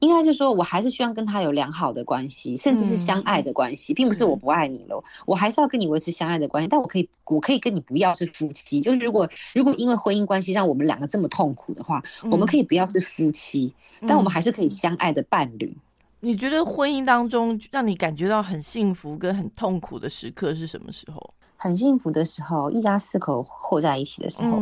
[0.00, 6.68] 应该是说，我还是希望跟他有良好的关系，甚至是相爱的关系，并不是我不爱你了，我还是要跟你维持相爱的关系。
[6.68, 8.80] 但我可以，我可以跟你不要是夫妻。
[8.80, 15.76] 就是如果如果因为婚姻关系让我们两个这么痛苦的话，我们可以不要是夫妻，但我们还是可以相爱的伴侣。
[16.20, 21.34] 你觉得婚姻当中让你感觉到很幸福跟很痛苦的时刻是什么时候？
[21.56, 24.60] 很幸福的时候，一家四口和在一起的时候。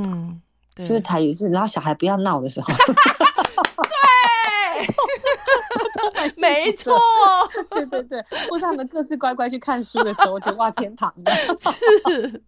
[0.76, 2.66] 就是台语是，然后小孩不要闹的时候，
[6.14, 6.98] 对， 没错，
[7.70, 12.42] 对对对，或是他们各自乖乖去看书的时候，我觉得哇，天堂的是，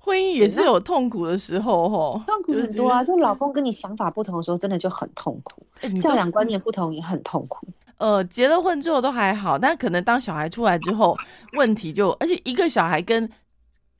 [0.00, 5.66] 婚姻也是有痛苦的时候哈，痛苦很多啊，就老公跟你想法不同的时候，真的就很痛苦，
[6.00, 7.66] 教养观念不同也很痛苦。
[7.96, 11.16] 呃，结了婚之后都还好，但可能当小孩出来之后，
[11.56, 13.30] 问题就，而且一个小孩跟。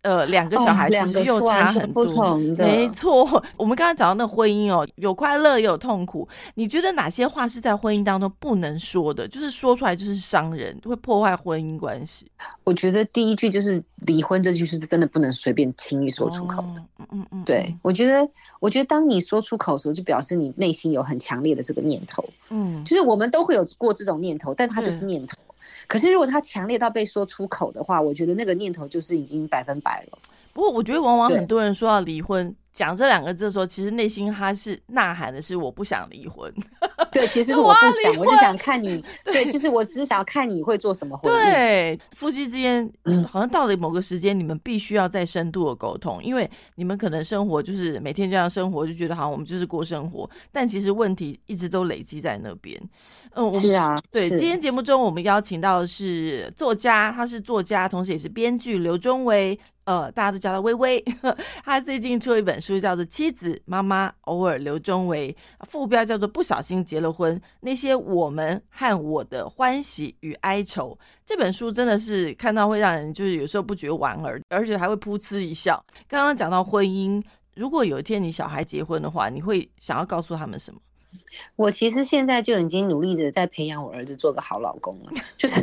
[0.03, 2.37] 呃，两个小孩其实又差很多。
[2.59, 6.27] 没错，我们刚刚讲到那婚姻哦，有快乐也有痛苦。
[6.55, 9.29] 你觉得哪些话是在婚姻当中不能说的？
[9.29, 12.31] 就是说出来就是伤人，会破坏婚姻关系。
[12.65, 16.83] 我觉得第一句就是离婚这句是真的不能随便轻易说出口的。
[16.99, 17.45] 嗯嗯嗯。
[17.45, 18.27] 对，我觉得，
[18.59, 22.25] 我觉得当你说出口的时候，就表示你内心有很强烈的这个念头。
[22.49, 25.37] 嗯，就是我们都会有过这种念头，但它就是念头。
[25.91, 30.19] 可是，如果他强烈到被说出口的话，我觉得那个念头就是已经百分百了。
[30.53, 36.53] 不过，我觉得往往很多人说要离婚，讲这两个字的时候，其实内心他是呐喊的是我不想离婚。
[37.11, 39.05] 对， 其实是我不想，我就想看你。
[39.27, 41.19] 对，就是我只是想要看你会做什么。
[41.25, 52.81] 对，夫妻之间，嗯，好像到了某个时间，你们必须要再深度的沟通，因为你们可能生活就是每天这样生活，就觉得好像我们就是过生活，但其实问题一直都累积在那边。
[53.35, 61.03] 嗯，是啊，对，今天节目中我们邀请到的是作家，他是作家，同时也是编剧刘忠维，呃，大家都叫他微微。
[61.65, 65.33] 他最近出了一本书，叫做《妻子妈妈偶尔刘忠维》，
[65.69, 70.91] 副标叫做《不小心结了婚：那些我们和我的欢喜与哀愁》。
[71.25, 75.83] 这本书真的是看到会让人就是有时候不觉得莞尔，而且还会噗嗤一笑。
[76.09, 77.23] 刚刚讲到婚姻，
[77.55, 80.81] 如果有一天你小孩结婚的话，你会想要告诉他们什么？
[81.57, 85.63] 我其实现在就已经努力着在培养我儿子做个好老公了，就是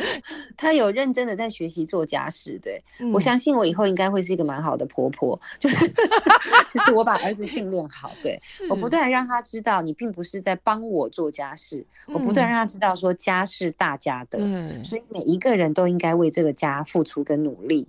[0.56, 2.58] 他有认真的在学习做家事。
[2.62, 5.88] 对我相信我以后应该会是一个蛮好的婆婆，就是
[6.72, 14.38] 就是我把儿子训练好，对我不断让他知道你并不是在帮我做家事，我不断让他知道说家是大家的，
[14.82, 17.88] 所以每一个人都应该为这个家付出跟努力。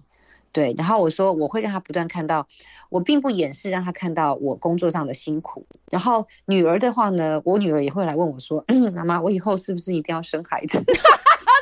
[0.55, 2.47] 对，然后我说我会让他不断看到，
[2.89, 5.65] 我并不掩饰让他看到我工作上的辛苦。
[5.91, 8.63] 然后女儿的话呢，我女儿也会来问我说
[8.95, 10.77] ：“妈妈，我以后是不是一定要生孩子？”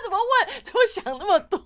[0.06, 0.64] 怎么问？
[0.64, 1.60] 怎么想那么多？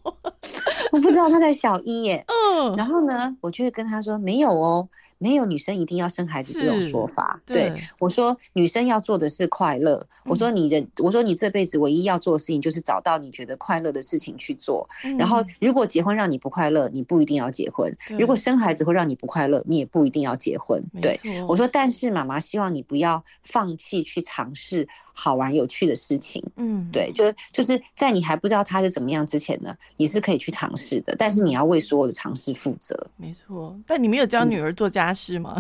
[0.94, 2.24] 我不知道他在小一耶。
[2.28, 2.74] 嗯。
[2.78, 4.88] 然后呢，我就会跟他说：“没有哦。”
[5.20, 10.06] 没有女生一定要生孩子这种说法，对我说女生要做的是快乐。
[10.26, 14.88] 我说你的，我说你这辈子唯一要做的事情就是找到你觉得快乐的事情去做。
[15.18, 20.84] 然后如果结婚让你不快乐，你不一定要结婚；如果生孩子会让你不快乐，你也不一定要结婚。
[21.02, 26.44] 对我说，但是妈妈希望你不要放弃去尝试好玩有趣的事情。
[26.58, 32.96] 嗯，对，就就是在你还不知道他是怎么样之前呢，你是可以去尝试的，但是你要为所有的尝试负责。
[33.18, 35.07] 没错，但你没有教女儿做家。
[35.08, 35.58] 家事吗？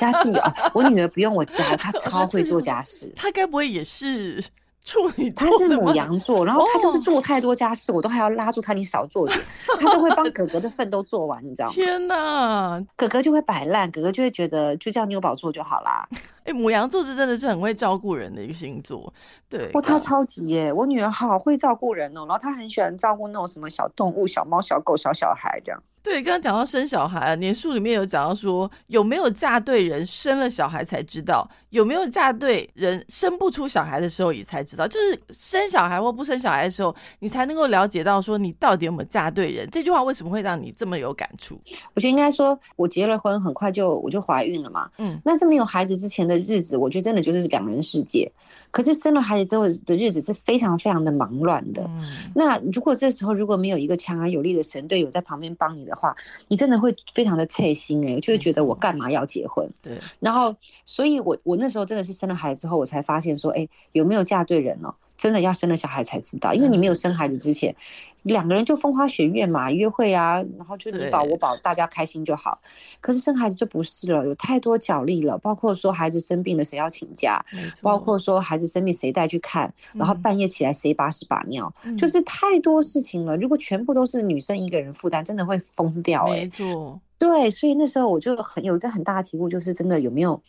[0.00, 3.12] 家事有啊，我女儿不用我教， 她超会做家事。
[3.14, 4.42] 她该不会也是
[4.84, 5.48] 处女座？
[5.48, 9.38] 她是母羊座，然后她就是做太多家事，我都还要拉住她，你少做点。
[9.78, 11.72] 她都会帮哥哥的份都做完，你知道吗？
[11.72, 16.08] 天哪，哥哥就会摆烂，哥哥就会觉得就叫妞宝做就好啦。
[16.42, 19.12] 哎，母羊座是真的是很会照顾人的一个星座，
[19.48, 19.70] 对。
[19.74, 20.72] 哇，他超级耶！
[20.72, 25.80] 我女儿好会照顾人哦，然后她很喜欢照顾那种什么小动物、小猫、小狗、小小孩这样。
[26.02, 34.88] 对，刚刚讲到生小孩啊，年书里面有讲到说，有没有嫁对人，生了小孩才知道；有没有嫁对人，生不出小孩的时候也才知道。
[34.88, 39.68] 就是生小孩或不生小孩的时候，你才能够了解到说你到底有没有嫁对人。
[39.70, 41.60] 这句话为什么会让你这么有感触？
[41.94, 44.90] 我觉得应该说，我结了婚，很快就我就怀孕了嘛。
[44.96, 48.30] 嗯，那在没有孩子之前的日子，我觉得真的就是两人世界。
[48.70, 51.82] 可是生了孩子之后的日子是非常非常的忙乱的。
[51.88, 52.00] 嗯，
[52.34, 56.14] 那如果这时候如果没有一个强而有力的神队友在旁边帮你的话，
[56.48, 59.70] 你真的会非常的刺心哎，就会觉得我干嘛要结婚？
[59.82, 59.98] 对。
[60.18, 64.94] 然后，所以我我那时候真的是生了孩子之后，我才发现说，哎，有没有嫁对人哦？
[65.20, 67.76] 真的要生了小孩才知道，因为你没有生孩子之前，
[68.22, 72.58] 两个人就风花雪月嘛，约会啊，然后就你保我保，大家开心就好。
[73.02, 77.44] 可是生孩子就不是了，有太多角力了，包括说孩子生病了谁要请假，
[77.82, 83.36] 包括说孩子生病谁带去看，然后半夜起来谁把屎把尿，就是太多事情了。
[83.36, 86.26] 如果全部都是女生一个人负担，真的会疯掉。
[86.26, 86.98] 没错。
[87.20, 90.40] 对，所以那时候我就很有一个很大的题目，就是真的有没有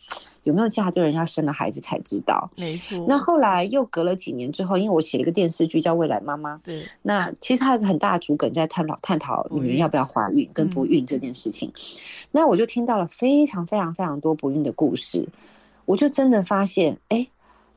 [0.44, 2.50] 有没有嫁对人，要生了孩子才知道。
[2.56, 3.04] 没错。
[3.06, 6.54] 那后来又隔了几年之后，因为我写了一个电视剧叫《未来妈妈》。
[6.64, 6.82] 对。
[7.02, 11.70] 那其实还有一个很大的主梗在探讨探讨女人要不要怀孕跟不孕这件事情。
[12.30, 15.28] 那我就听到了非常非常非常多不孕的故事，
[15.84, 17.28] 我就真的发现，哎。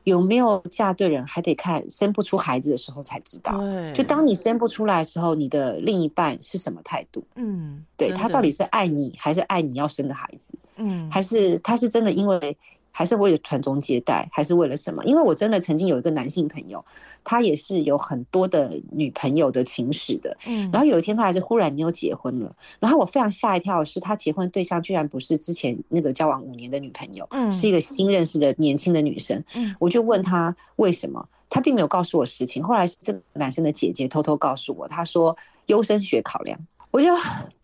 [0.06, 3.58] 有没有嫁对人，还得看生不出孩子的时候才知道。
[3.58, 7.24] 对，就当你生不出来的时候，你的另一半是什么态度？
[7.34, 10.56] 嗯，对他到底是爱你，还是爱你要生的孩子？
[10.76, 12.56] 嗯，还是他是真的因为。
[12.96, 15.04] 还是为了传宗接代，还是为了什么？
[15.04, 16.82] 因为我真的曾经有一个男性朋友，
[17.22, 20.34] 他也是有很多的女朋友的情史的。
[20.46, 29.44] 嗯，然后有一天他还是忽然又结婚了，然后我非常吓一跳的是，他结婚对象居然不是之前那个交往五年的女朋友，嗯，是一个新认识的年轻的女生。
[29.54, 32.64] 嗯，我就问他为什么，他并没有告诉我实情。
[32.64, 36.58] 后来是这个男生的姐姐偷偷告诉我，他说优生学考量。
[36.90, 37.08] 我就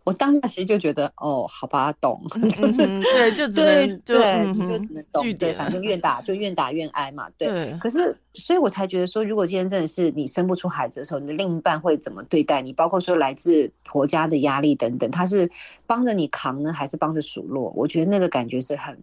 [0.04, 7.72] 我当下其实就觉得，哦，好吧，懂，就是对，就只能就对，就只能懂，对，反正愿打就愿打愿挨嘛，对。
[7.78, 12.72] 可是，所以我才觉得说，如果今天真的是你生不出孩子的时候，你的另一半会怎么对待你？
[12.72, 15.48] 包括说来自婆家的压力等等，他是
[15.86, 17.72] 帮着你扛呢，还是帮着数落？
[17.76, 18.98] 我觉得那个感觉是很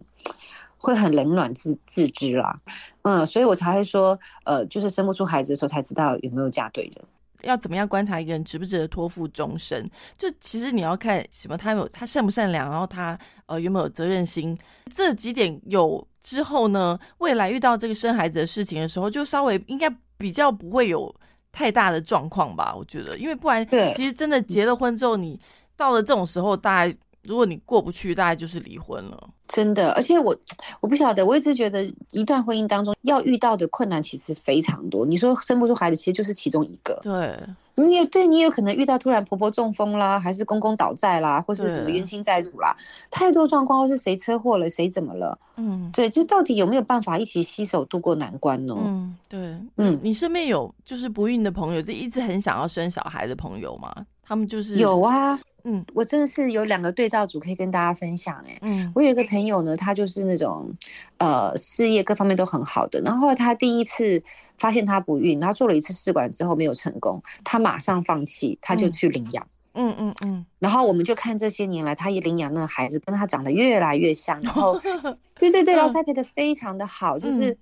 [0.76, 2.60] 会很冷暖自自知啦，
[3.02, 6.94] 嗯，所以我才会说，呃，就是生不出孩子的时候才知道有没有嫁对人。
[7.42, 9.88] 要怎么样观察一个人值不值得托付终身？
[10.16, 14.58] 就其实你要看什么，他有他善不善良，然后他呃有没有责任心，
[14.94, 21.14] 这几点有之后呢，未来遇到这个生孩子的事情的时候，就稍微应该比较不会有
[21.52, 22.74] 太大的状况吧？
[22.76, 25.40] 我觉得，因为不然，其实真的结了婚之后，你
[25.76, 29.30] 到了这种时候，大概如果你过不去，大概就是离婚了。
[29.60, 30.34] 真的，而且我
[30.80, 35.04] 我不晓得，我一直觉得一段婚姻当中要遇到的困难其实非常多。
[35.04, 36.98] 你说生不出孩子，其实就是其中一个。
[37.02, 37.38] 对，
[37.74, 42.74] 你也对你有可能遇到突然婆婆中风啦，还是公公倒债啦，或是什么冤亲债主啦，
[43.10, 45.38] 太多状况，或是谁车祸了，谁怎么了？
[45.56, 48.74] 嗯，对，就到底有没有办法一起携手度过难关呢？
[48.78, 49.38] 嗯，对，
[49.76, 53.94] 嗯，你身边有就是不孕的朋友，就一直很想要生小孩的朋友吗？
[54.22, 55.38] 他们就是有啊。
[55.64, 58.58] 嗯，我真的是有两个对照组可以跟大家分享哎。
[58.62, 60.72] 嗯，我有一个朋友呢，他就是那种，
[61.18, 63.00] 呃，事业各方面都很好的。
[63.02, 64.22] 然后他第一次
[64.58, 69.46] 发现他不孕，然后做了一次试管之后没有成功，他马上放弃，他就去领养。
[69.74, 70.44] 嗯嗯嗯。
[70.58, 74.78] 然后我们就看这些年来，他一领养那个孩子跟他长得越来越像，然后，
[75.38, 77.56] 对对对，然后栽培的非常的好，就是。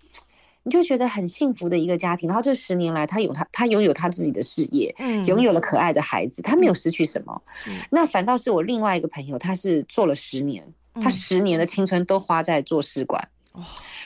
[0.68, 7.40] 你就觉得很幸福的一个家庭，然后这十年来，他有他，他拥有他自己的事业，嗯，拥有了可爱的孩子，他没有失去什么，
[7.90, 10.62] 那反倒是我另外一个朋友，他是做了十年，
[11.00, 13.26] 他十年的青春都花在做试管，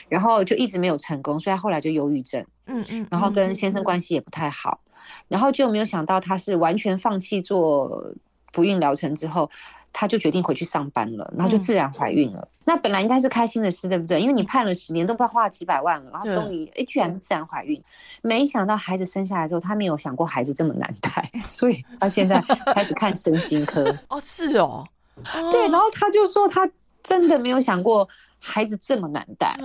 [0.07, 4.79] 然后就一直没有成功，所以他后来就忧郁症，嗯嗯，然后跟先生关系也不太好，
[5.27, 8.15] 然后就没有想到他是完全放弃做
[8.53, 9.51] 不孕疗程之后。
[9.93, 12.45] 她就决定回去上班了，然后就自然怀孕了。
[12.65, 14.19] 那本来应该是开心的事，对不对？
[14.19, 17.81] 因为你盼了十年，都不知道花了几百万了，然后终于，哎，居然是自然怀孕。
[18.21, 23.95] 没想到孩子生下来之后，她没有想过孩子这么难带， 所以她现在开始看身心科。
[24.09, 24.85] 哦，是哦，
[25.51, 25.69] 对。
[25.69, 26.69] 然后她就说，她
[27.01, 28.07] 真的没有想过。
[28.45, 29.57] 孩子这么难带，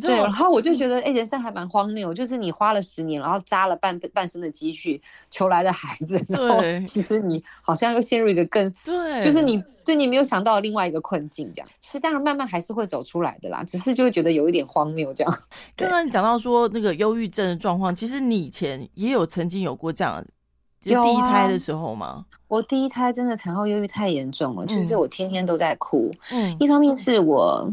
[0.00, 5.00] 对，然后我就觉得，哎，人生还蛮荒谬，就是你花了十年，然后扎了半半生的积蓄
[5.30, 15.38] 求来的孩子，然后其实你好像又陷入一个更，对，就是你对你没有想到另外一个困境，这样，是当然慢慢还是会走出来的啦，只是就会觉得有一点荒谬这样。
[15.76, 20.24] 刚刚你讲到说那个忧郁症的状况，其实你以前也有曾经有过这样。
[20.90, 22.24] 就第一胎的时候吗？
[22.48, 26.10] 我第一胎真的产后忧郁太严重了，就是我天天都在哭。
[26.30, 27.68] 嗯，一方面是我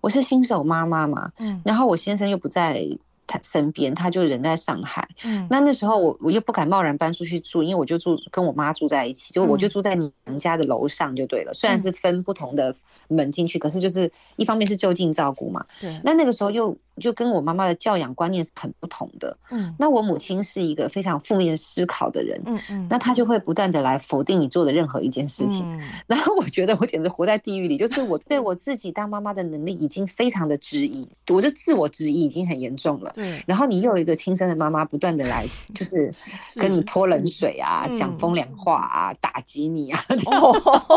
[0.00, 2.84] 我是新手妈妈嘛，嗯，然后我先生又不在
[3.26, 5.08] 他身边，他就人在上海。
[5.24, 11.54] 嗯，那那时候我我又不敢贸然搬出去住，因为我就住跟我妈住在一起，就我就住在你们家的楼上就对了。
[11.54, 12.74] 虽然是分不同的
[13.08, 15.64] 门进去，可是就是一方面是就近照顾嘛。
[15.80, 16.76] 对，那那个时候又。
[16.98, 19.36] 就跟我妈妈的教养观念是很不同的。
[19.50, 22.40] 嗯，那我母亲是一个非常负面思考的人。
[22.46, 25.64] 嗯嗯，那她就会不断的来否定你做的任何一件事情。
[25.64, 33.12] 嗯， 然后我觉得我简直活在地狱里，就是我对我自己当妈妈的能力已经非常的质疑，我就自我质疑已经很严重了。
[33.16, 36.12] 嗯，然后你又有一个亲生的妈妈不断的来， 就是
[36.54, 40.00] 跟你泼冷水啊，讲风凉话啊，打击你啊，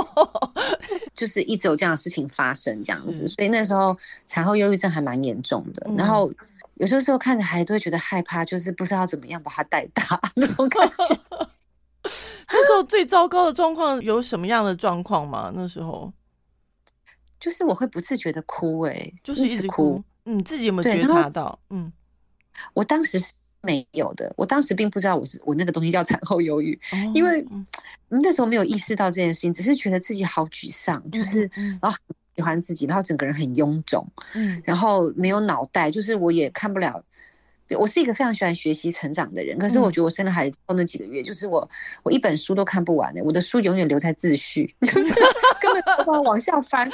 [1.13, 3.27] 就是一直有这样的事情发生，这样子。
[3.27, 3.95] 所以那时候
[4.25, 5.90] 产后忧郁症还蛮严重的。
[5.97, 6.31] 然后
[6.75, 11.19] 有些时候看着孩子都会觉得害怕，就是不知道怎么样把他带大那种感觉。
[12.49, 15.51] 那时候最糟糕的状况有什么样的状况吗？
[15.55, 16.11] 那时候
[17.39, 20.03] 就是我会不自觉的哭，哎，就是一直哭。
[20.23, 21.57] 你，自己有没有觉察到？
[21.69, 21.91] 嗯，
[22.73, 26.79] 我当时是没有的，我当时并不知道我是我那个东西叫产后忧郁，
[27.13, 27.45] 因为
[28.09, 31.49] 那时候没有意识到这件事情，只是觉得自己好沮丧，就是
[31.81, 31.97] 然后。
[32.35, 37.03] 喜欢自己，然后整个人很臃肿，嗯，然后没有脑袋，就是我也看不了。
[37.79, 41.69] 我是一个非常喜欢学习成长的人，可是我觉得我生了孩子后那几个月，就是我
[42.03, 45.13] 我一本书都看不完的，我的书永远留在自序， 就是
[45.61, 46.91] 根本没办法往下翻，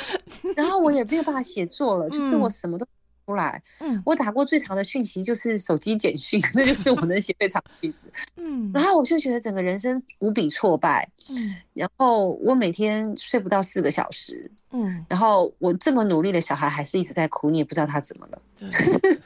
[0.56, 2.86] 然后我也没有办法写作了，就是我什么都。
[3.28, 19.20] 出来，嗯，我打过最长的讯息就是手机简讯，那就是我能写最长的句子， 嗯，然后我就觉得整个人生无比挫败，嗯，然后我每天睡不到四个小时，嗯，然后我这么努力的小孩还是一直在哭，你也不知道他怎么了，对，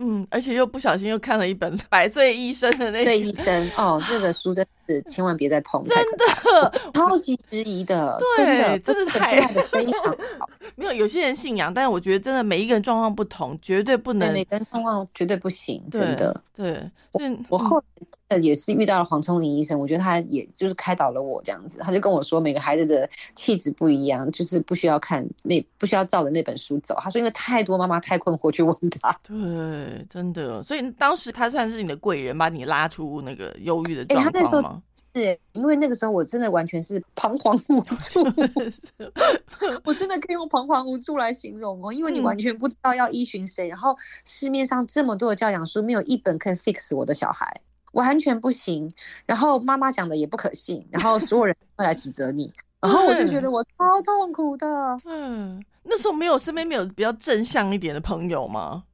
[0.00, 10.02] 嗯，而且又不小心又看了一本《百岁医生》的那对医生哦，这个书真是千万别再碰， 真的超级质疑的，对，真的太非常
[10.38, 10.48] 好。
[10.74, 16.42] 没有有些人信仰，但是我觉得真的每一个人状况不同，绝对不能每个人状况绝对不行，真的。
[16.54, 17.20] 对，我
[17.50, 17.82] 我后
[18.28, 26.96] 来也是遇到了黄聪林医生，我觉得他也就是开导了我这样子，他就跟我说每个孩子的气质不一样，就是不需要看那不需要照着那本书走。
[27.00, 30.62] 他说因为太多妈妈太困惑去问他， 对，真的。
[30.62, 34.75] 所以当时他算是你的贵人，把你拉出那个忧郁的状况吗？
[35.16, 38.22] 是因为那个时候我真的完全是彷徨无助，
[39.82, 43.96] 我真的可以用彷徨无助来形容哦，因为你完全不知道要依循谁，然后
[44.26, 47.50] 市面上这么多的教养书，没有一本可以 fix 我的小孩，
[47.92, 48.92] 完全不行。
[49.24, 52.52] 然后妈妈讲的也不可信，然后所有人会来指责你，
[52.82, 54.66] 然后我就觉得我超痛苦的。
[55.06, 58.84] 嗯，那时候没有身边没有比较正向一点的朋友吗？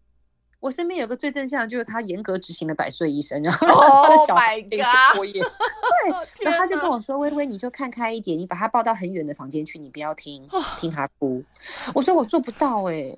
[0.62, 4.80] 我身边有个最正向，就是他严格执行了百岁医生，然后他的小孩可以
[5.12, 5.42] 作业。
[5.42, 10.48] 对，然后他就跟我说：“微微，你就看开一点，你把他抱到很远的房间去，你不要听，
[10.78, 11.42] 听他哭。”
[11.92, 13.12] 我说：“我做不到哎，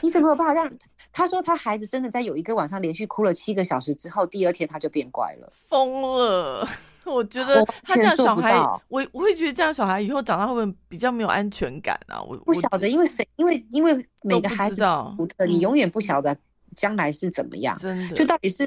[0.00, 0.72] 你怎么有办法让？”
[1.12, 6.66] 他说：“他孩子真的在有一个晚上连续哭了七个小时之后，第二天他就变乖了。”疯了！
[7.04, 12.22] 我觉得他这样小孩，我我会觉得这样小孩以后长大会不会比较没有安全感啊？
[12.22, 13.26] 我不晓得，因为谁？
[13.36, 14.80] 因为因为每个孩子
[15.18, 16.34] 独特，你永远不晓得。
[16.76, 17.76] 将来是怎么样？
[17.76, 18.64] 真的，就到底是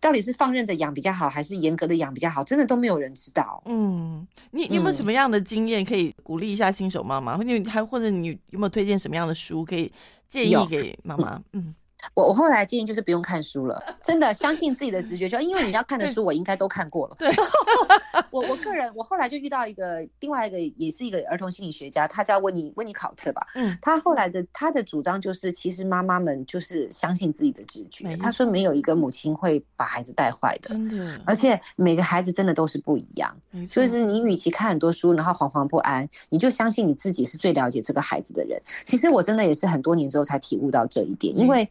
[0.00, 2.42] 到底是放任着养比较好，还是严格的养比较好？
[2.42, 3.62] 真的都没有人知道。
[3.66, 7.36] 嗯，你你有没有什么样的经验可以鼓励一下新手妈妈？
[7.36, 9.92] 或者还或者你有没有推荐什么样的书可以
[10.28, 11.40] 建议给妈妈？
[11.52, 11.72] 嗯。
[12.14, 17.16] 我我后来建议就是不用看书了，真的相信自己的直觉，就因为你要看的书我应该都看过了。
[17.18, 17.32] 对，
[18.30, 23.46] 我我个人我后来就遇到一个另外一个也是一个儿童心理学家，他叫温尼温尼考特吧。
[23.54, 28.14] 嗯，他后来的他的主张就是，其实妈妈们就是相信自己的直觉。
[28.16, 31.20] 他说没有一个母亲会把孩子带坏的，真的。
[31.24, 33.34] 而且每个孩子真的都是不一样。
[33.70, 38.60] 就是你与其看很多书，然后惶惶不安，你就相信你自己是最了解这个孩子的人。
[38.84, 41.68] 其实我真的也是很多年之后才体悟到这一点，因为。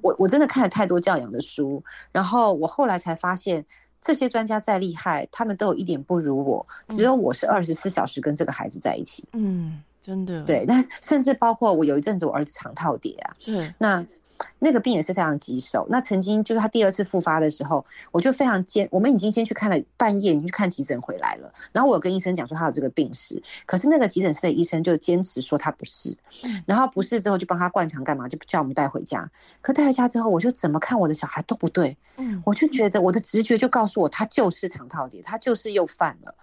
[0.00, 3.64] 我我真的看了太多教养的书，然后我后来才发现，
[4.00, 9.24] 这些专家再厉害，他们都有一点不如我，只有我是二十四小时跟这个孩子在一起。
[9.32, 10.42] 嗯，真的。
[10.44, 14.04] 对，但甚至包括我有一阵子我儿子肠套叠啊，对，那。
[14.58, 15.86] 那个病也是非常棘手。
[15.90, 18.88] 那曾经就是他第二次复发的时候，我就非常坚。
[18.90, 21.52] 我们已经先去看了，半夜你去看急诊回来了。
[21.72, 26.16] 然后我有跟医生讲说他有这个病史，可是那个急诊室的医生就坚持说他不是。
[26.66, 29.30] 然后不是之后就帮他灌肠干嘛，就叫我们带回家。
[29.60, 31.96] 可带回家之后，我就怎么看我的小孩都不对。
[32.16, 36.34] 嗯，我就觉得我的直觉就告诉我他就是肠套叠，他就是又犯了。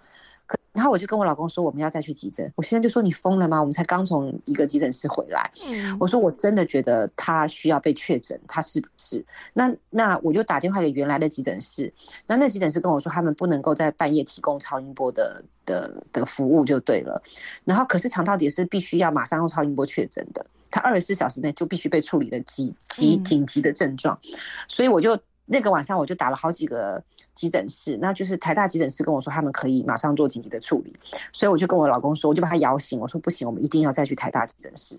[0.72, 2.50] 然后我就跟我老公说，我们要再去急诊。
[2.54, 3.58] 我现在就说你疯了吗？
[3.58, 5.50] 我们才刚从一个急诊室回来。
[5.98, 9.24] 我说我真的觉得他需要被确诊，他是不是？
[9.52, 11.92] 那那我就打电话给原来的急诊室。
[12.26, 17.20] 那那急诊室跟我说，他们不能够在半夜提供超音波的的的服务就对了。
[17.64, 24.18] 然后可是肠道底是必须要马上用超音波确诊的，他二十四小时内就必须被处理的急急紧急的症状。
[24.68, 25.18] 所以我就。
[25.52, 27.02] 那个晚上我就打了好几个
[27.34, 30.96] 急诊室，那就是台大急诊室跟我说他们可以马上做紧急的处理，
[31.32, 34.98] 所以我就跟我老公说，我就把他摇醒，我说不行，我们一定要再去台大急诊室。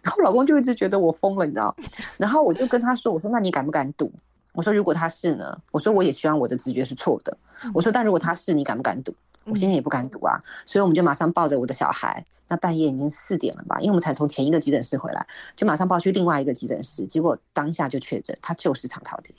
[0.00, 1.74] 然后老公就一直觉得我疯了，你知道？
[2.16, 4.12] 然后我就跟他说，我说那你敢不敢赌？
[4.52, 5.60] 我说如果他是呢？
[5.72, 7.36] 我说我也希望我的直觉是错的。
[7.74, 9.12] 我说但如果他是，你敢不敢赌？
[9.44, 13.78] 我现在也不敢赌啊，所以我们就马上抱着我的小孩，那半夜已经四点了吧？
[13.78, 15.26] 因为我们才从前一个急诊室回来，
[15.56, 19.34] 就马上抱去另外一个急诊室，结果当下就确诊，他就是肠套叠。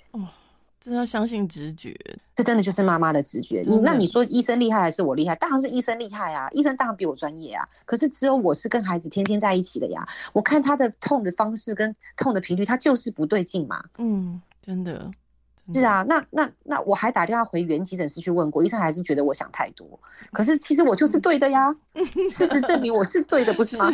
[0.81, 1.93] 真的要相信直觉，
[2.33, 3.63] 这真的就是妈妈的直觉。
[3.67, 5.35] 你那你说医生厉害还是我厉害？
[5.35, 6.47] 当然是医生厉害啊！
[6.51, 7.67] 医生当然比我专业啊。
[7.85, 10.07] 可是只有我是跟孩子天天在一起的呀。
[10.31, 13.83] 我看他的痛的方式跟痛的频率，他就是不对劲嘛。
[13.97, 15.11] 嗯，真的。
[15.73, 19.87] 是啊，那那那我还打电话回原急诊室去问过，医生还是觉得我想太多。
[20.31, 21.73] 可是其实我就是对的呀，
[22.29, 23.91] 事实证明我是对的，不是吗？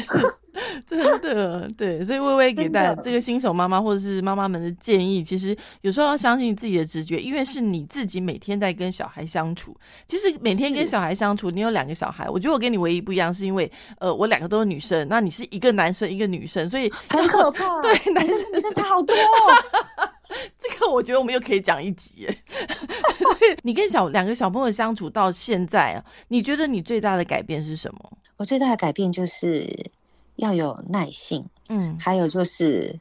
[0.87, 9.75] 真的对，所以微微给大家这个新手妈妈或者是妈妈们的建议，其实有时候要相信自己的直觉，因为是你自己每天在跟小孩相处。
[10.07, 13.69] 其实每天跟小孩相处，你有两个小孩，我觉得我跟你唯一不一样，是因为
[13.99, 17.65] 呃，我两个都是女生，那你是一个男生一个女生，所以很可怕。
[17.83, 19.13] 对，男生女生差好多。
[20.59, 22.27] 这个我觉得我们又可以讲一集。
[22.47, 28.11] 所以你跟小两个小朋友相处到现在啊，你觉得你最大的改变是什么？
[28.37, 29.91] 我最大的改变就是
[30.35, 32.99] 要有耐性，嗯，还有就是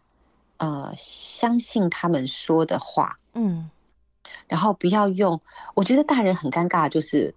[0.59, 3.69] 呃，相信他们说的话，嗯，
[4.47, 5.41] 然后不要用。
[5.75, 7.35] 我觉得大人很尴尬，就是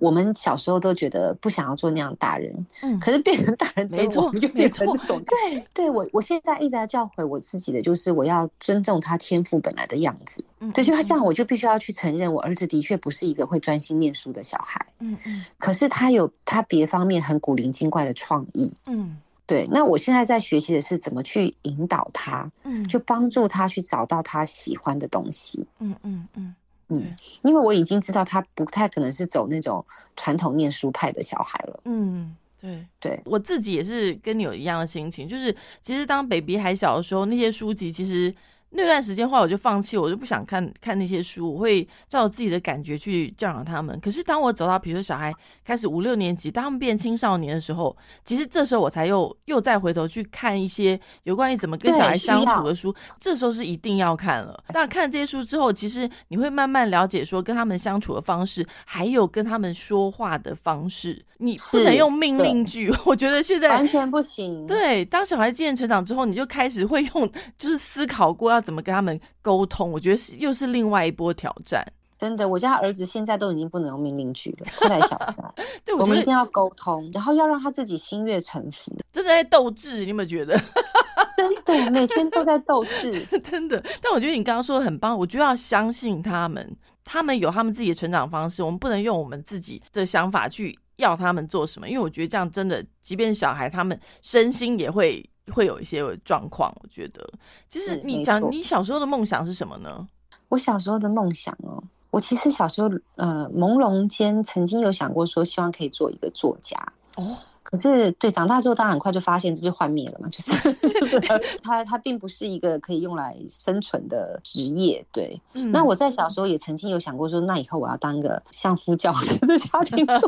[0.00, 5.22] 我们小时候都觉得不想要做那样大人，嗯，可是变成大人之后，我们就没变成那种。
[5.24, 10.44] 对，对我我现在一直在教诲我自己的，就是我要尊重他天赋本来的样子。
[10.58, 18.72] 嗯对，就他这样，我就必须要去承认，我儿子的确不是一个会专心念书的小孩，嗯嗯可是他有他别方面很古灵精怪的创意。
[18.86, 25.66] 嗯对，那我现在在学习的是怎么去引导他，嗯，就帮助他去找到他喜欢的东西。
[25.80, 26.54] 嗯嗯嗯，
[26.90, 29.84] 嗯，因为我已经知道他不太可能是走那种
[30.16, 31.80] 传统念书派的小孩了。
[31.84, 32.86] 嗯，对。
[33.00, 38.34] 对，我自己也是跟你有一样的心情，就是其实当 baby 还小的时候，那些书籍其实
[38.70, 43.98] 那段时间后来我就放弃，我就不想看看那些书，我会照自己的感觉去教养他们。
[44.00, 54.62] 可是当我走到比如说小孩开始五六年级，当他们变青少年的时候，其实这时候我才又又再回头去看一些有关于怎么跟小孩相处的书，这时候是一定要看了。
[54.70, 62.92] 那看了这些书之后，其实你会慢慢了解说跟他们相处的方式，还有跟他们说话的方式，你不能用命令句。
[63.04, 64.66] 我觉得现在完全不行。
[64.66, 69.90] 对，当小孩渐渐成长之后，你就开始会用，就是思考过要怎么跟他们沟通。
[69.90, 71.84] 我觉得是又是另外一波挑战。
[72.18, 75.54] 真的，我家儿子现在都已经不能用命令句了，他才小三，
[75.86, 78.94] 对，我们一定要沟通，然后要让他自己心悦诚服。
[79.10, 80.54] 这是在斗智，你有没有觉得？
[81.34, 83.24] 真的，每天都在斗智。
[83.40, 96.72] 真的，但我觉得你刚刚说的很棒，我就要相信他们，他们有他们自己的成长方式，我们不能用我们自己的想法去要他们做什么，因为我觉得这样真的，即便小孩他们身心也会会有一些状况。
[96.82, 97.28] 我觉得，
[97.68, 100.06] 其实是你讲你小时候的梦想是什么呢？
[100.48, 106.76] 我小时候的梦想哦，我其实小时候呃朦胧间曾经有想过说，希望可以做一个作家。
[107.16, 111.20] 哦，可是对长大之后，当然很快就发现这就幻灭了嘛，就是 就是
[111.62, 115.04] 它它并不是一个可以用来生存的职业。
[115.12, 120.26] 对，嗯那我在小时候也曾经有想过说，那以后我要当个相夫教子的家庭主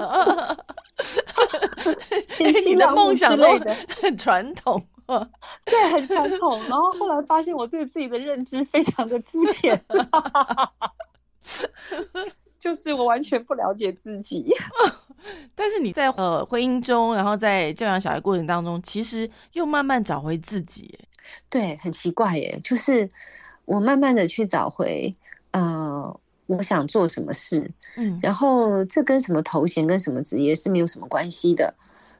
[1.82, 1.90] 妇，
[2.68, 3.46] 你的梦想都。
[4.00, 4.80] 很传统。
[5.64, 6.60] 对，很传统。
[6.64, 9.82] 然后后来发现我对自己的认知非常的肤浅，
[12.58, 14.52] 就是我完全不了解自己。
[15.54, 20.98] 但是你在呃婚姻中，然后在教养小孩过程当中，其实又慢慢找回自己耶。
[21.48, 23.08] 对，很奇怪耶，就是
[23.64, 25.14] 我慢慢的去找回，
[25.52, 31.72] 呃，我想做什么事，嗯然后这跟什么头衔跟什么职业是没有什么关系的，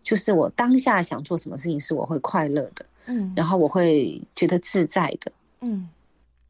[0.02, 3.32] 就是我当下想做什么事情是我会快乐的，嗯。
[3.36, 5.32] 然后我会觉得自在的。
[5.60, 5.88] 嗯。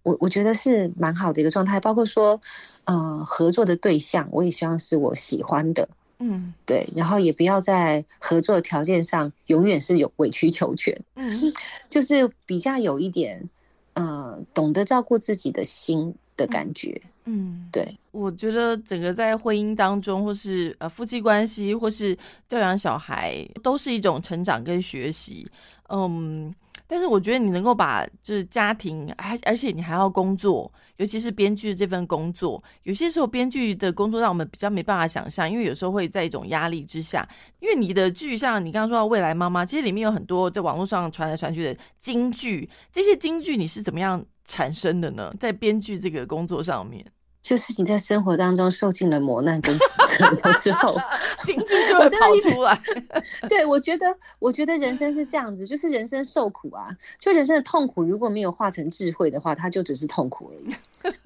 [0.02, 2.40] 我我觉得是蛮好的一个状态，包括说，
[2.84, 5.88] 呃，合作的对象，我也希望是我喜欢的，
[6.18, 6.52] 嗯。
[6.66, 11.52] 对，然后也不要在合作的条件上永远是有委曲求全，嗯。
[11.88, 13.48] 就是比较有一点，
[13.92, 22.16] 呃，懂得照顾自己的心的感觉，嗯，对，我觉得整个在婚姻当中，或是呃夫妻关系，或是
[22.48, 25.46] 教养小孩，都是一种成长跟学习。
[25.90, 26.54] 嗯，
[26.86, 37.28] 但是我觉得你能够把就是家庭，还而且你还要工作，尤其是编剧的这份工作，有些时候编剧的工作让我们比较没办法想象，因为有时候会在一种压力之下。
[37.60, 45.32] 因为你的剧，像你刚刚说到《未来妈妈》，其实里面有很多在网络上传来传去的金句，这些金句你是怎么样产生的呢？
[45.38, 47.04] 在编剧这个工作上面，
[47.42, 50.96] 就是你在生活当中受尽了磨难跟折磨之后，
[51.44, 52.80] 情绪就会跑出来。
[53.48, 54.06] 对我觉得，
[54.38, 56.88] 我觉得人生是这样子，就是人生受苦啊，
[57.18, 60.74] 就人生的痛苦如果没有化成智慧的话，它就只是痛苦而已。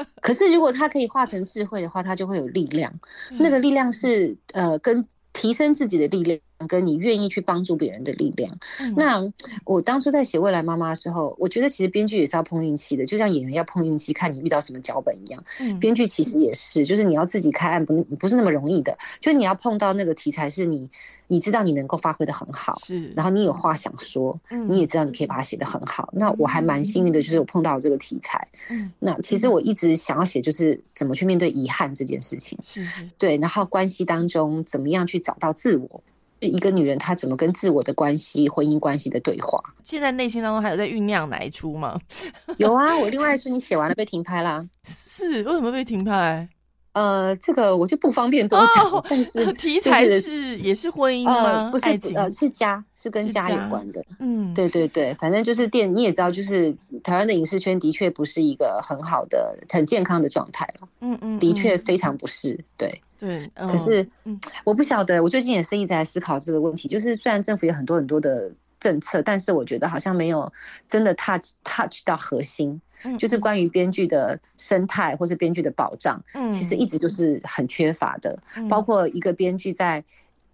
[0.23, 2.93] 可是如果它可以化成智慧的话，它就会有力量。
[3.39, 8.57] 那个力量是呃，跟提升自己的力量，跟你愿意去帮助别人的力量。
[8.81, 9.33] 嗯那
[9.65, 15.43] 我当初在写《未来妈妈》的时候，我觉得其实编剧也是要碰运气的，就像演员要碰运气，看你遇到什么脚本一样。
[15.61, 18.97] 嗯编剧其实也是，就是你要自己开案，不不是那么容易的。
[19.21, 20.89] 就你要碰到那个题材，是你
[21.27, 26.09] 你知道你能够发挥的很好，是，然后你有话想说，嗯你也知道你可以把它写的很好。
[26.13, 28.47] 那我还蛮幸运的，就是我碰到了这个题材。
[28.71, 32.59] 嗯那其实我一直想要写，就是怎么去面对遗憾这件事情。
[32.63, 36.03] 是是对，然后关系当中怎么样去找到自我，
[36.41, 39.63] 一个女人她怎么跟自我的关系、婚姻关系的对话。
[39.85, 41.99] 现在内心当中还有在酝酿哪一出吗？
[42.59, 44.65] 有啊，我另外一出你写完了被停拍啦。
[44.85, 46.49] 是为什么被停拍？
[46.93, 51.65] 呃，这个我就不方便多讲，哦但是 题材是也是婚姻吗？
[51.67, 52.15] 呃不是？
[52.15, 54.03] 呃是家是跟家有关的。
[54.19, 56.75] 嗯，对对对，反正就是电，你也知道，就是
[57.05, 62.59] 台湾的影视圈的确不是一个很好的、很健康的状态了，嗯嗯，的确嗯非常不是。
[62.79, 63.51] 对，对。
[63.55, 70.53] 嗯可是嗯我不晓得，我最近也是一直在思考这个问题，就是虽然政府有很多很多的政策，但是我觉得好像没有
[70.87, 72.81] 真的 touch touch 到核心，
[73.19, 78.39] 就是关于编剧的生态或是编剧的保障，其实一直就是很缺乏的，
[78.69, 80.05] 包括一个编剧在。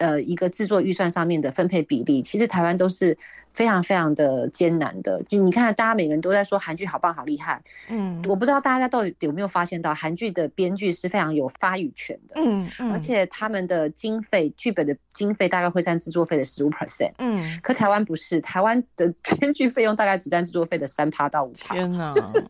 [0.03, 3.17] 呃，一个制作预算上面的分配比例，其实台湾都是
[3.53, 5.23] 非常非常的艰难的。
[5.29, 12.99] 就你看，大家每个人都在说韩剧好棒、好厉害，嗯，我不知道大家到底有没有发现到，韩剧的编剧是非常有发语权的，嗯嗯，而。
[13.03, 22.41] 且他们的经费、剧本的经费大概会占制作费的十五 percent，嗯，可台湾不是，台湾的 编剧费用大概只占制作费的三趴到五趴，天哪，就是，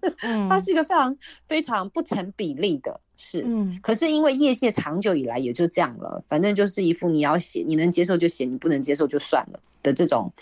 [0.48, 1.16] 它是一个非常
[1.48, 3.00] 非常不成比例的。
[3.16, 10.32] 是，嗯，可是因为业界长久以来也就这样了，反正就是一副你要写，你能接受就写，你不能接受就算了的这种，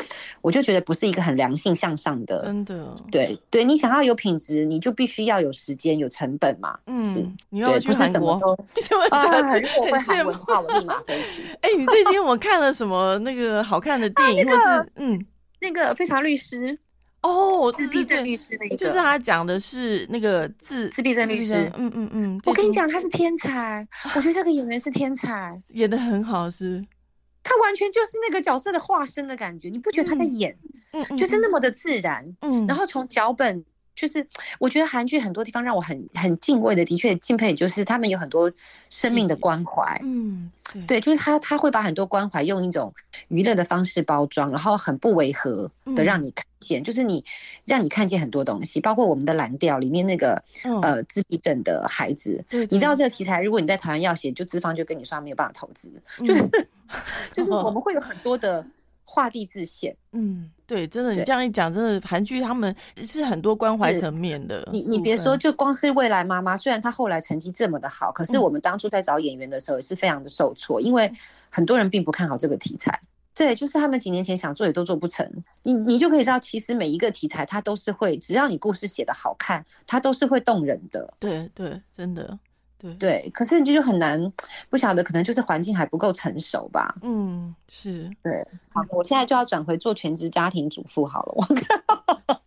[0.40, 8.32] 我就觉得不是一个很良性向上的，真的，对对，你想要有品质，你就必须要有时间有成本嘛，嗯，你要去韩国，
[9.10, 11.42] 啊，如果会韩文的话，我立马飞去。
[11.60, 15.26] 哎，你最近我看了什么那个好看的 电影，或是嗯，
[15.60, 16.78] 那个非常律师。
[17.22, 21.70] 哦，自闭症律师的一个，就是他讲的是那个自自闭症律师。
[21.76, 26.84] 嗯嗯嗯，我跟你讲，他是天才， 我觉得这个演员是天才，演的很好，是。
[27.42, 30.56] 他完全就是那个角色的化身的感觉，你不觉得他在演？
[30.92, 32.24] 嗯嗯，就是那么的自然。
[32.40, 33.64] 嗯，然后从脚本。
[34.00, 34.26] 就是
[34.58, 38.50] 我觉得韩剧很多地方让我很很敬畏的，的确敬佩，就是他们有很多
[38.88, 40.00] 生命的关怀。
[40.02, 40.50] 嗯，
[40.86, 42.90] 对，就是他他会把很多关怀用一种
[43.28, 47.22] 娱乐的方式包装，然后很不违和的让你看见，就是你
[47.66, 50.42] 让你看见很多东西，包括我们的蓝调里面那个
[50.80, 52.42] 呃自闭症的孩子。
[52.70, 55.92] 你知道这个题材，如果你在台湾要写，就资方就跟你说没有办法投资，
[56.26, 56.48] 就是
[57.34, 58.64] 就是我们会有很多的。
[59.12, 64.68] 画地自限，嗯，对，真的，你这样一讲，真的，韩剧他们是很多关怀层面的。
[64.70, 71.10] 你你别说，就光是未来妈妈，虽然她后来成绩这么的好，可是我们当初在找演员的时候也是非常的受挫，因为
[71.50, 73.00] 很多人并不看好这个题材。
[73.34, 75.28] 对，就是他们几年前想做也都做不成。
[75.64, 81.12] 你你就可以知道，其实每一个题材它都是会，只要你故事写的好看，它都是会动人的。
[81.18, 82.38] 对对，真的。
[82.82, 84.32] 对对，可是你就很难，
[84.70, 86.96] 不晓得可能就是环境还不够成熟吧。
[87.02, 88.42] 嗯，是对。
[88.72, 91.34] 好，我现在就要转回做全职家庭主妇好了。
[91.36, 91.44] 我。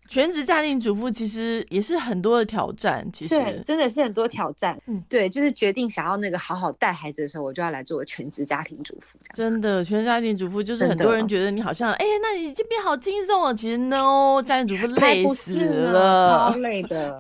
[0.10, 4.80] 全职家庭主妇其实也是很多的挑战，其实真的是很多挑战。
[4.86, 9.18] 嗯，对，就是决定想要那个好好带孩子的时候，我就要来做全职家庭主妇。
[9.34, 13.52] 真的，全职家庭主妇就是很多人觉得你好像，哎，那你这边好轻松哦。
[13.52, 17.18] 其实 no，家庭主妇累死了，超累 的。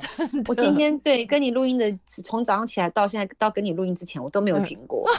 [0.47, 5.09] 我今天对跟你录音的，从早上起来到现在到跟你录音之前，我都没有停过。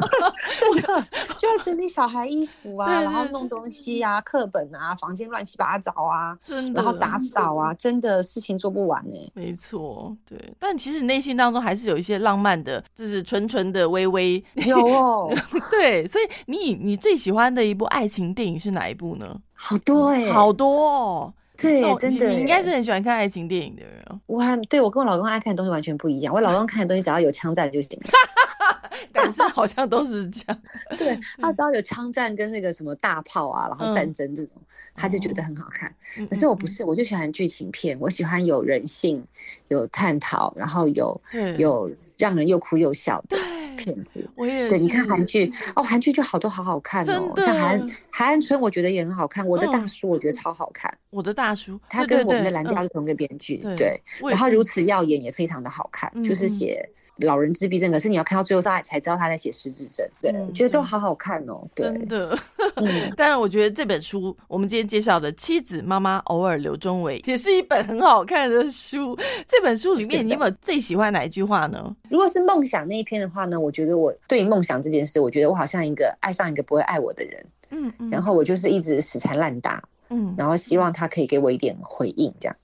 [0.58, 1.04] 真的，
[1.38, 7.16] 就要整理小孩衣服啊，然后弄东西啊，课本啊，房间乱七八糟啊，真的，然后打。
[7.20, 9.32] 扫啊，真的事情做不完呢。
[9.34, 15.30] 没错，对，但其实内心当中还是有一些浪漫的，就是纯纯的微微有哦。
[15.70, 19.38] 对，所以你你最喜欢的一部爱情电影是哪一部呢？
[19.52, 21.34] 好多哎，好多哦。
[21.58, 24.02] 对，真的，你应该是很喜欢看爱情电影的人。
[24.24, 26.32] 我还对我跟我老公爱看的东西完全不一样。
[26.34, 28.00] 我老公看的东西只要有枪战就行。
[29.12, 30.62] 但是好像都是这样。
[30.98, 34.52] 对他只要有枪战跟那个什么大炮啊，然后战争这种。
[34.92, 35.94] 他就觉得很好看，
[36.28, 39.24] 可是我不是，我就喜欢剧情片，我喜欢有人性、
[39.68, 41.20] 有探讨，然后有
[41.58, 43.38] 有让人又哭又笑的
[43.76, 44.28] 片子。
[44.34, 49.46] 我也对，你看韩剧哦，韩剧就好多好好看哦，像《海岸海岸村》，我觉得也很好看。
[49.46, 50.92] 我的大叔，我觉得超好看。
[51.10, 56.88] 我的大叔，他跟我们的蓝调是同一个编剧，对，然后如此耀眼，也非常的好看，就是写。
[57.18, 60.06] 老人自闭症，可是你要看到最后，他才知道他在写失智症。
[60.20, 61.66] 对，觉得都好好看哦。
[61.74, 62.36] 真的，
[63.16, 69.16] 但是我觉得这本书，我们今天介绍的《妻子妈妈偶尔》刘忠伟，也是一本很好看的书。
[69.46, 71.94] 这本书里面，你有没有最喜欢哪一句话呢？
[72.08, 73.60] 如果是梦想那一篇的话呢？
[73.60, 77.44] 我觉得我对梦想这件事，我觉得我好像一个爱上一个不会爱我的人。
[77.70, 78.08] 嗯嗯。
[78.10, 79.82] 然后我就是一直死缠烂打。
[80.08, 80.34] 嗯。
[80.38, 82.56] 然后希望他可以给我一点回应，这样。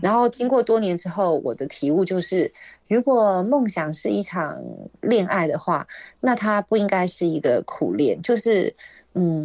[0.00, 2.52] 然后经过多年之后，我的体悟就是，
[2.86, 4.62] 如果梦想是一场
[5.00, 5.86] 恋爱的话，
[6.20, 8.20] 那它不应该是一个苦恋。
[8.22, 8.72] 就是，
[9.14, 9.44] 嗯，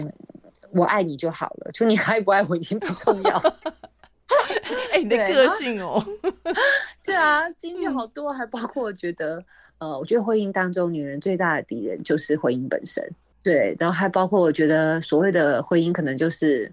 [0.72, 3.38] 我爱你就好了，就你爱不爱我已经不重要。
[4.94, 6.06] 哎，你的个性哦。
[7.04, 9.44] 对啊，经历好多，还包括我觉得，
[9.80, 13.04] 呃，我觉得婚姻当中，女人最大的敌人就是婚姻本身。
[13.42, 16.72] 对，然后还包括我觉得，所谓的婚姻可能就是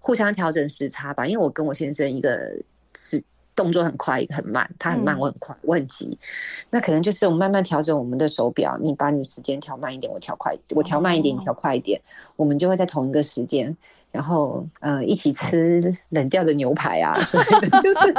[0.00, 2.52] 互相调整时差吧，因为我跟我先生一个。
[3.06, 3.22] 是
[3.54, 6.18] 动作很快，一个很慢，他很慢，我很快，我很急。
[6.70, 12.00] 那可能就是我们慢慢调整我们的手表，你把你时间调慢一点，我调快，我调慢一点，你调快一点，
[12.36, 13.76] 我们就会在同一个时间
[14.10, 18.14] 然后呃一起吃冷掉的牛排啊之类的， 就是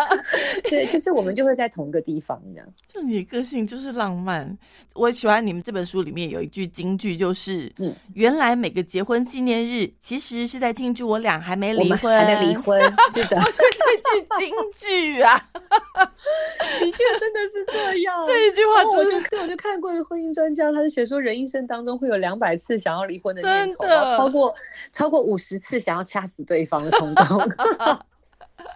[0.64, 2.68] 对，就是我们就会在同一个地方这样。
[2.88, 4.58] 就你个性就是浪漫，
[4.96, 12.80] 我喜欢你们这本书里面有一句金句，就是嗯，原来每个结婚纪念日其实是在庆祝我俩还没离婚，还没离婚，
[13.14, 15.38] 是的，这句金句啊，
[16.80, 18.16] 的确真的是这样。
[18.28, 19.12] 这一句话，我就
[19.42, 24.54] 我就看过一个婚姻专家，他是写说人一生当中会有两百次想要离婚的念头，超过
[24.92, 27.26] 超过五十次想要掐死对方的冲动。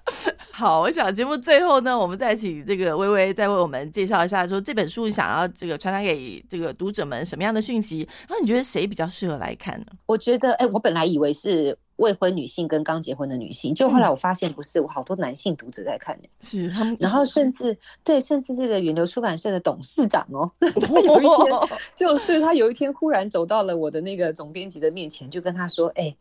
[0.51, 8.07] 好，我想节目最后呢，我们再请这个微微再为我们介绍一下，说这本书想要这个传达给这个读者们什么样的讯息？
[8.27, 9.87] 然后你觉得谁比较适合来看呢？
[10.05, 16.23] 我觉得，哎，我本来以为是未婚女性跟刚结婚的女性，就后来我发现不是，我好多男性读者在看呢。
[16.39, 21.59] 是他们，然后甚至对，甚至这个远流出版社的董事长哦， 他有一天
[21.93, 26.15] 就对他有一天忽然走到了我的那个总编辑的面前，就跟他说，哎。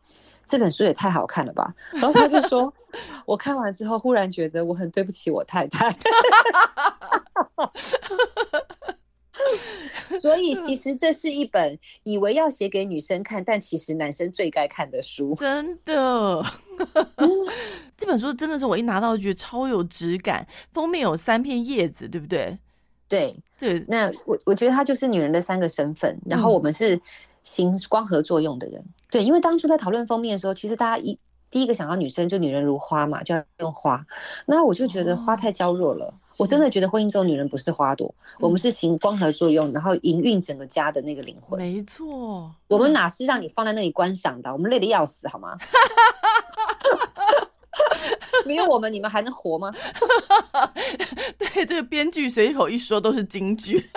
[0.45, 1.73] 这本书也太好看了吧！
[1.93, 2.73] 然后他就说，
[3.25, 5.95] 我看完之后忽然觉得我很对不起我太太。
[10.21, 15.33] 所以其实这是一本以为要写给女生看，但其实男生最该看的书。
[15.35, 16.45] 真的，
[17.97, 22.57] 这本书真的是我一拿到就觉得超有质感，封面有三片叶子，对不对？
[23.07, 23.83] 对，对。
[23.87, 26.99] 那我我觉得它就是女人的三个身份，然后我们是。
[27.45, 28.81] 行光合作用的人，
[29.13, 31.15] 对，因为当初在讨论封面的时候，其实大家一
[31.51, 34.03] 第一个想到女生就女人如花嘛，就要用花。
[34.47, 41.59] 那我就觉得花太娇弱了，我真的觉得婚姻中女人不是花朵，我们是行光合作用，然后营运整个家的那个灵魂。
[41.59, 44.51] 没错，我们哪是让你放在那里观赏的？
[44.51, 45.55] 我们累得要死，好吗？
[48.45, 49.71] 没有我们，你们还能活吗？
[51.37, 53.89] 对，这个编剧随口一说都是京剧。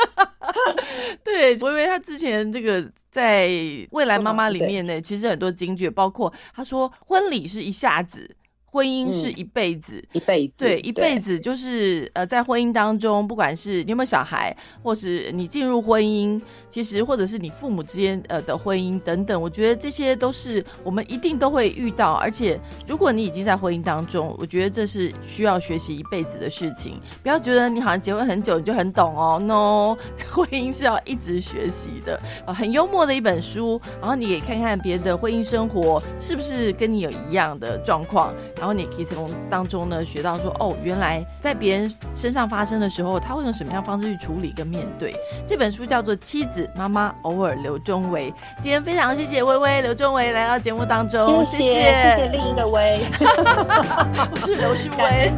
[1.22, 3.48] 对，我以为他之前这个在
[3.90, 8.36] 《未来妈妈》里面呢，其实很多京剧，包括他说婚礼是一下子。
[8.76, 22.12] 婚姻是一辈子，一辈子，对，一辈子就是呃，在婚姻当中，不管是你有没有小孩，或是你进入婚姻，其实或者是你父母之间呃的婚姻等等，我觉得这些都是我们一定都会遇到。
[22.12, 27.00] 而且，如果你已经在婚姻当中，我觉得这是需要学习一辈子的事情。
[27.22, 29.96] 不要觉得你好像结婚很久你就很懂哦，no，
[30.30, 32.20] 婚姻是要一直学习的。
[32.44, 38.34] 呃，很幽默的一本书，然后你也看看别人的婚姻生活是不是跟你有一样的状况。
[38.58, 45.14] 然后你可以从当中呢学到说，哦，原来在别人身上发生的时候，他会用什么样方式去处理跟面对。
[45.46, 48.30] 这本书叫做《妻子妈妈偶尔刘中维》。
[48.62, 51.82] 今天非常谢谢微微刘中维来到节目当中，谢谢谢
[52.24, 55.32] 谢另一个微， 我是刘诗维，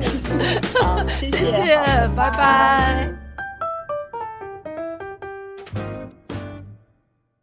[0.81, 1.77] 好，谢谢，
[2.17, 3.28] 拜拜。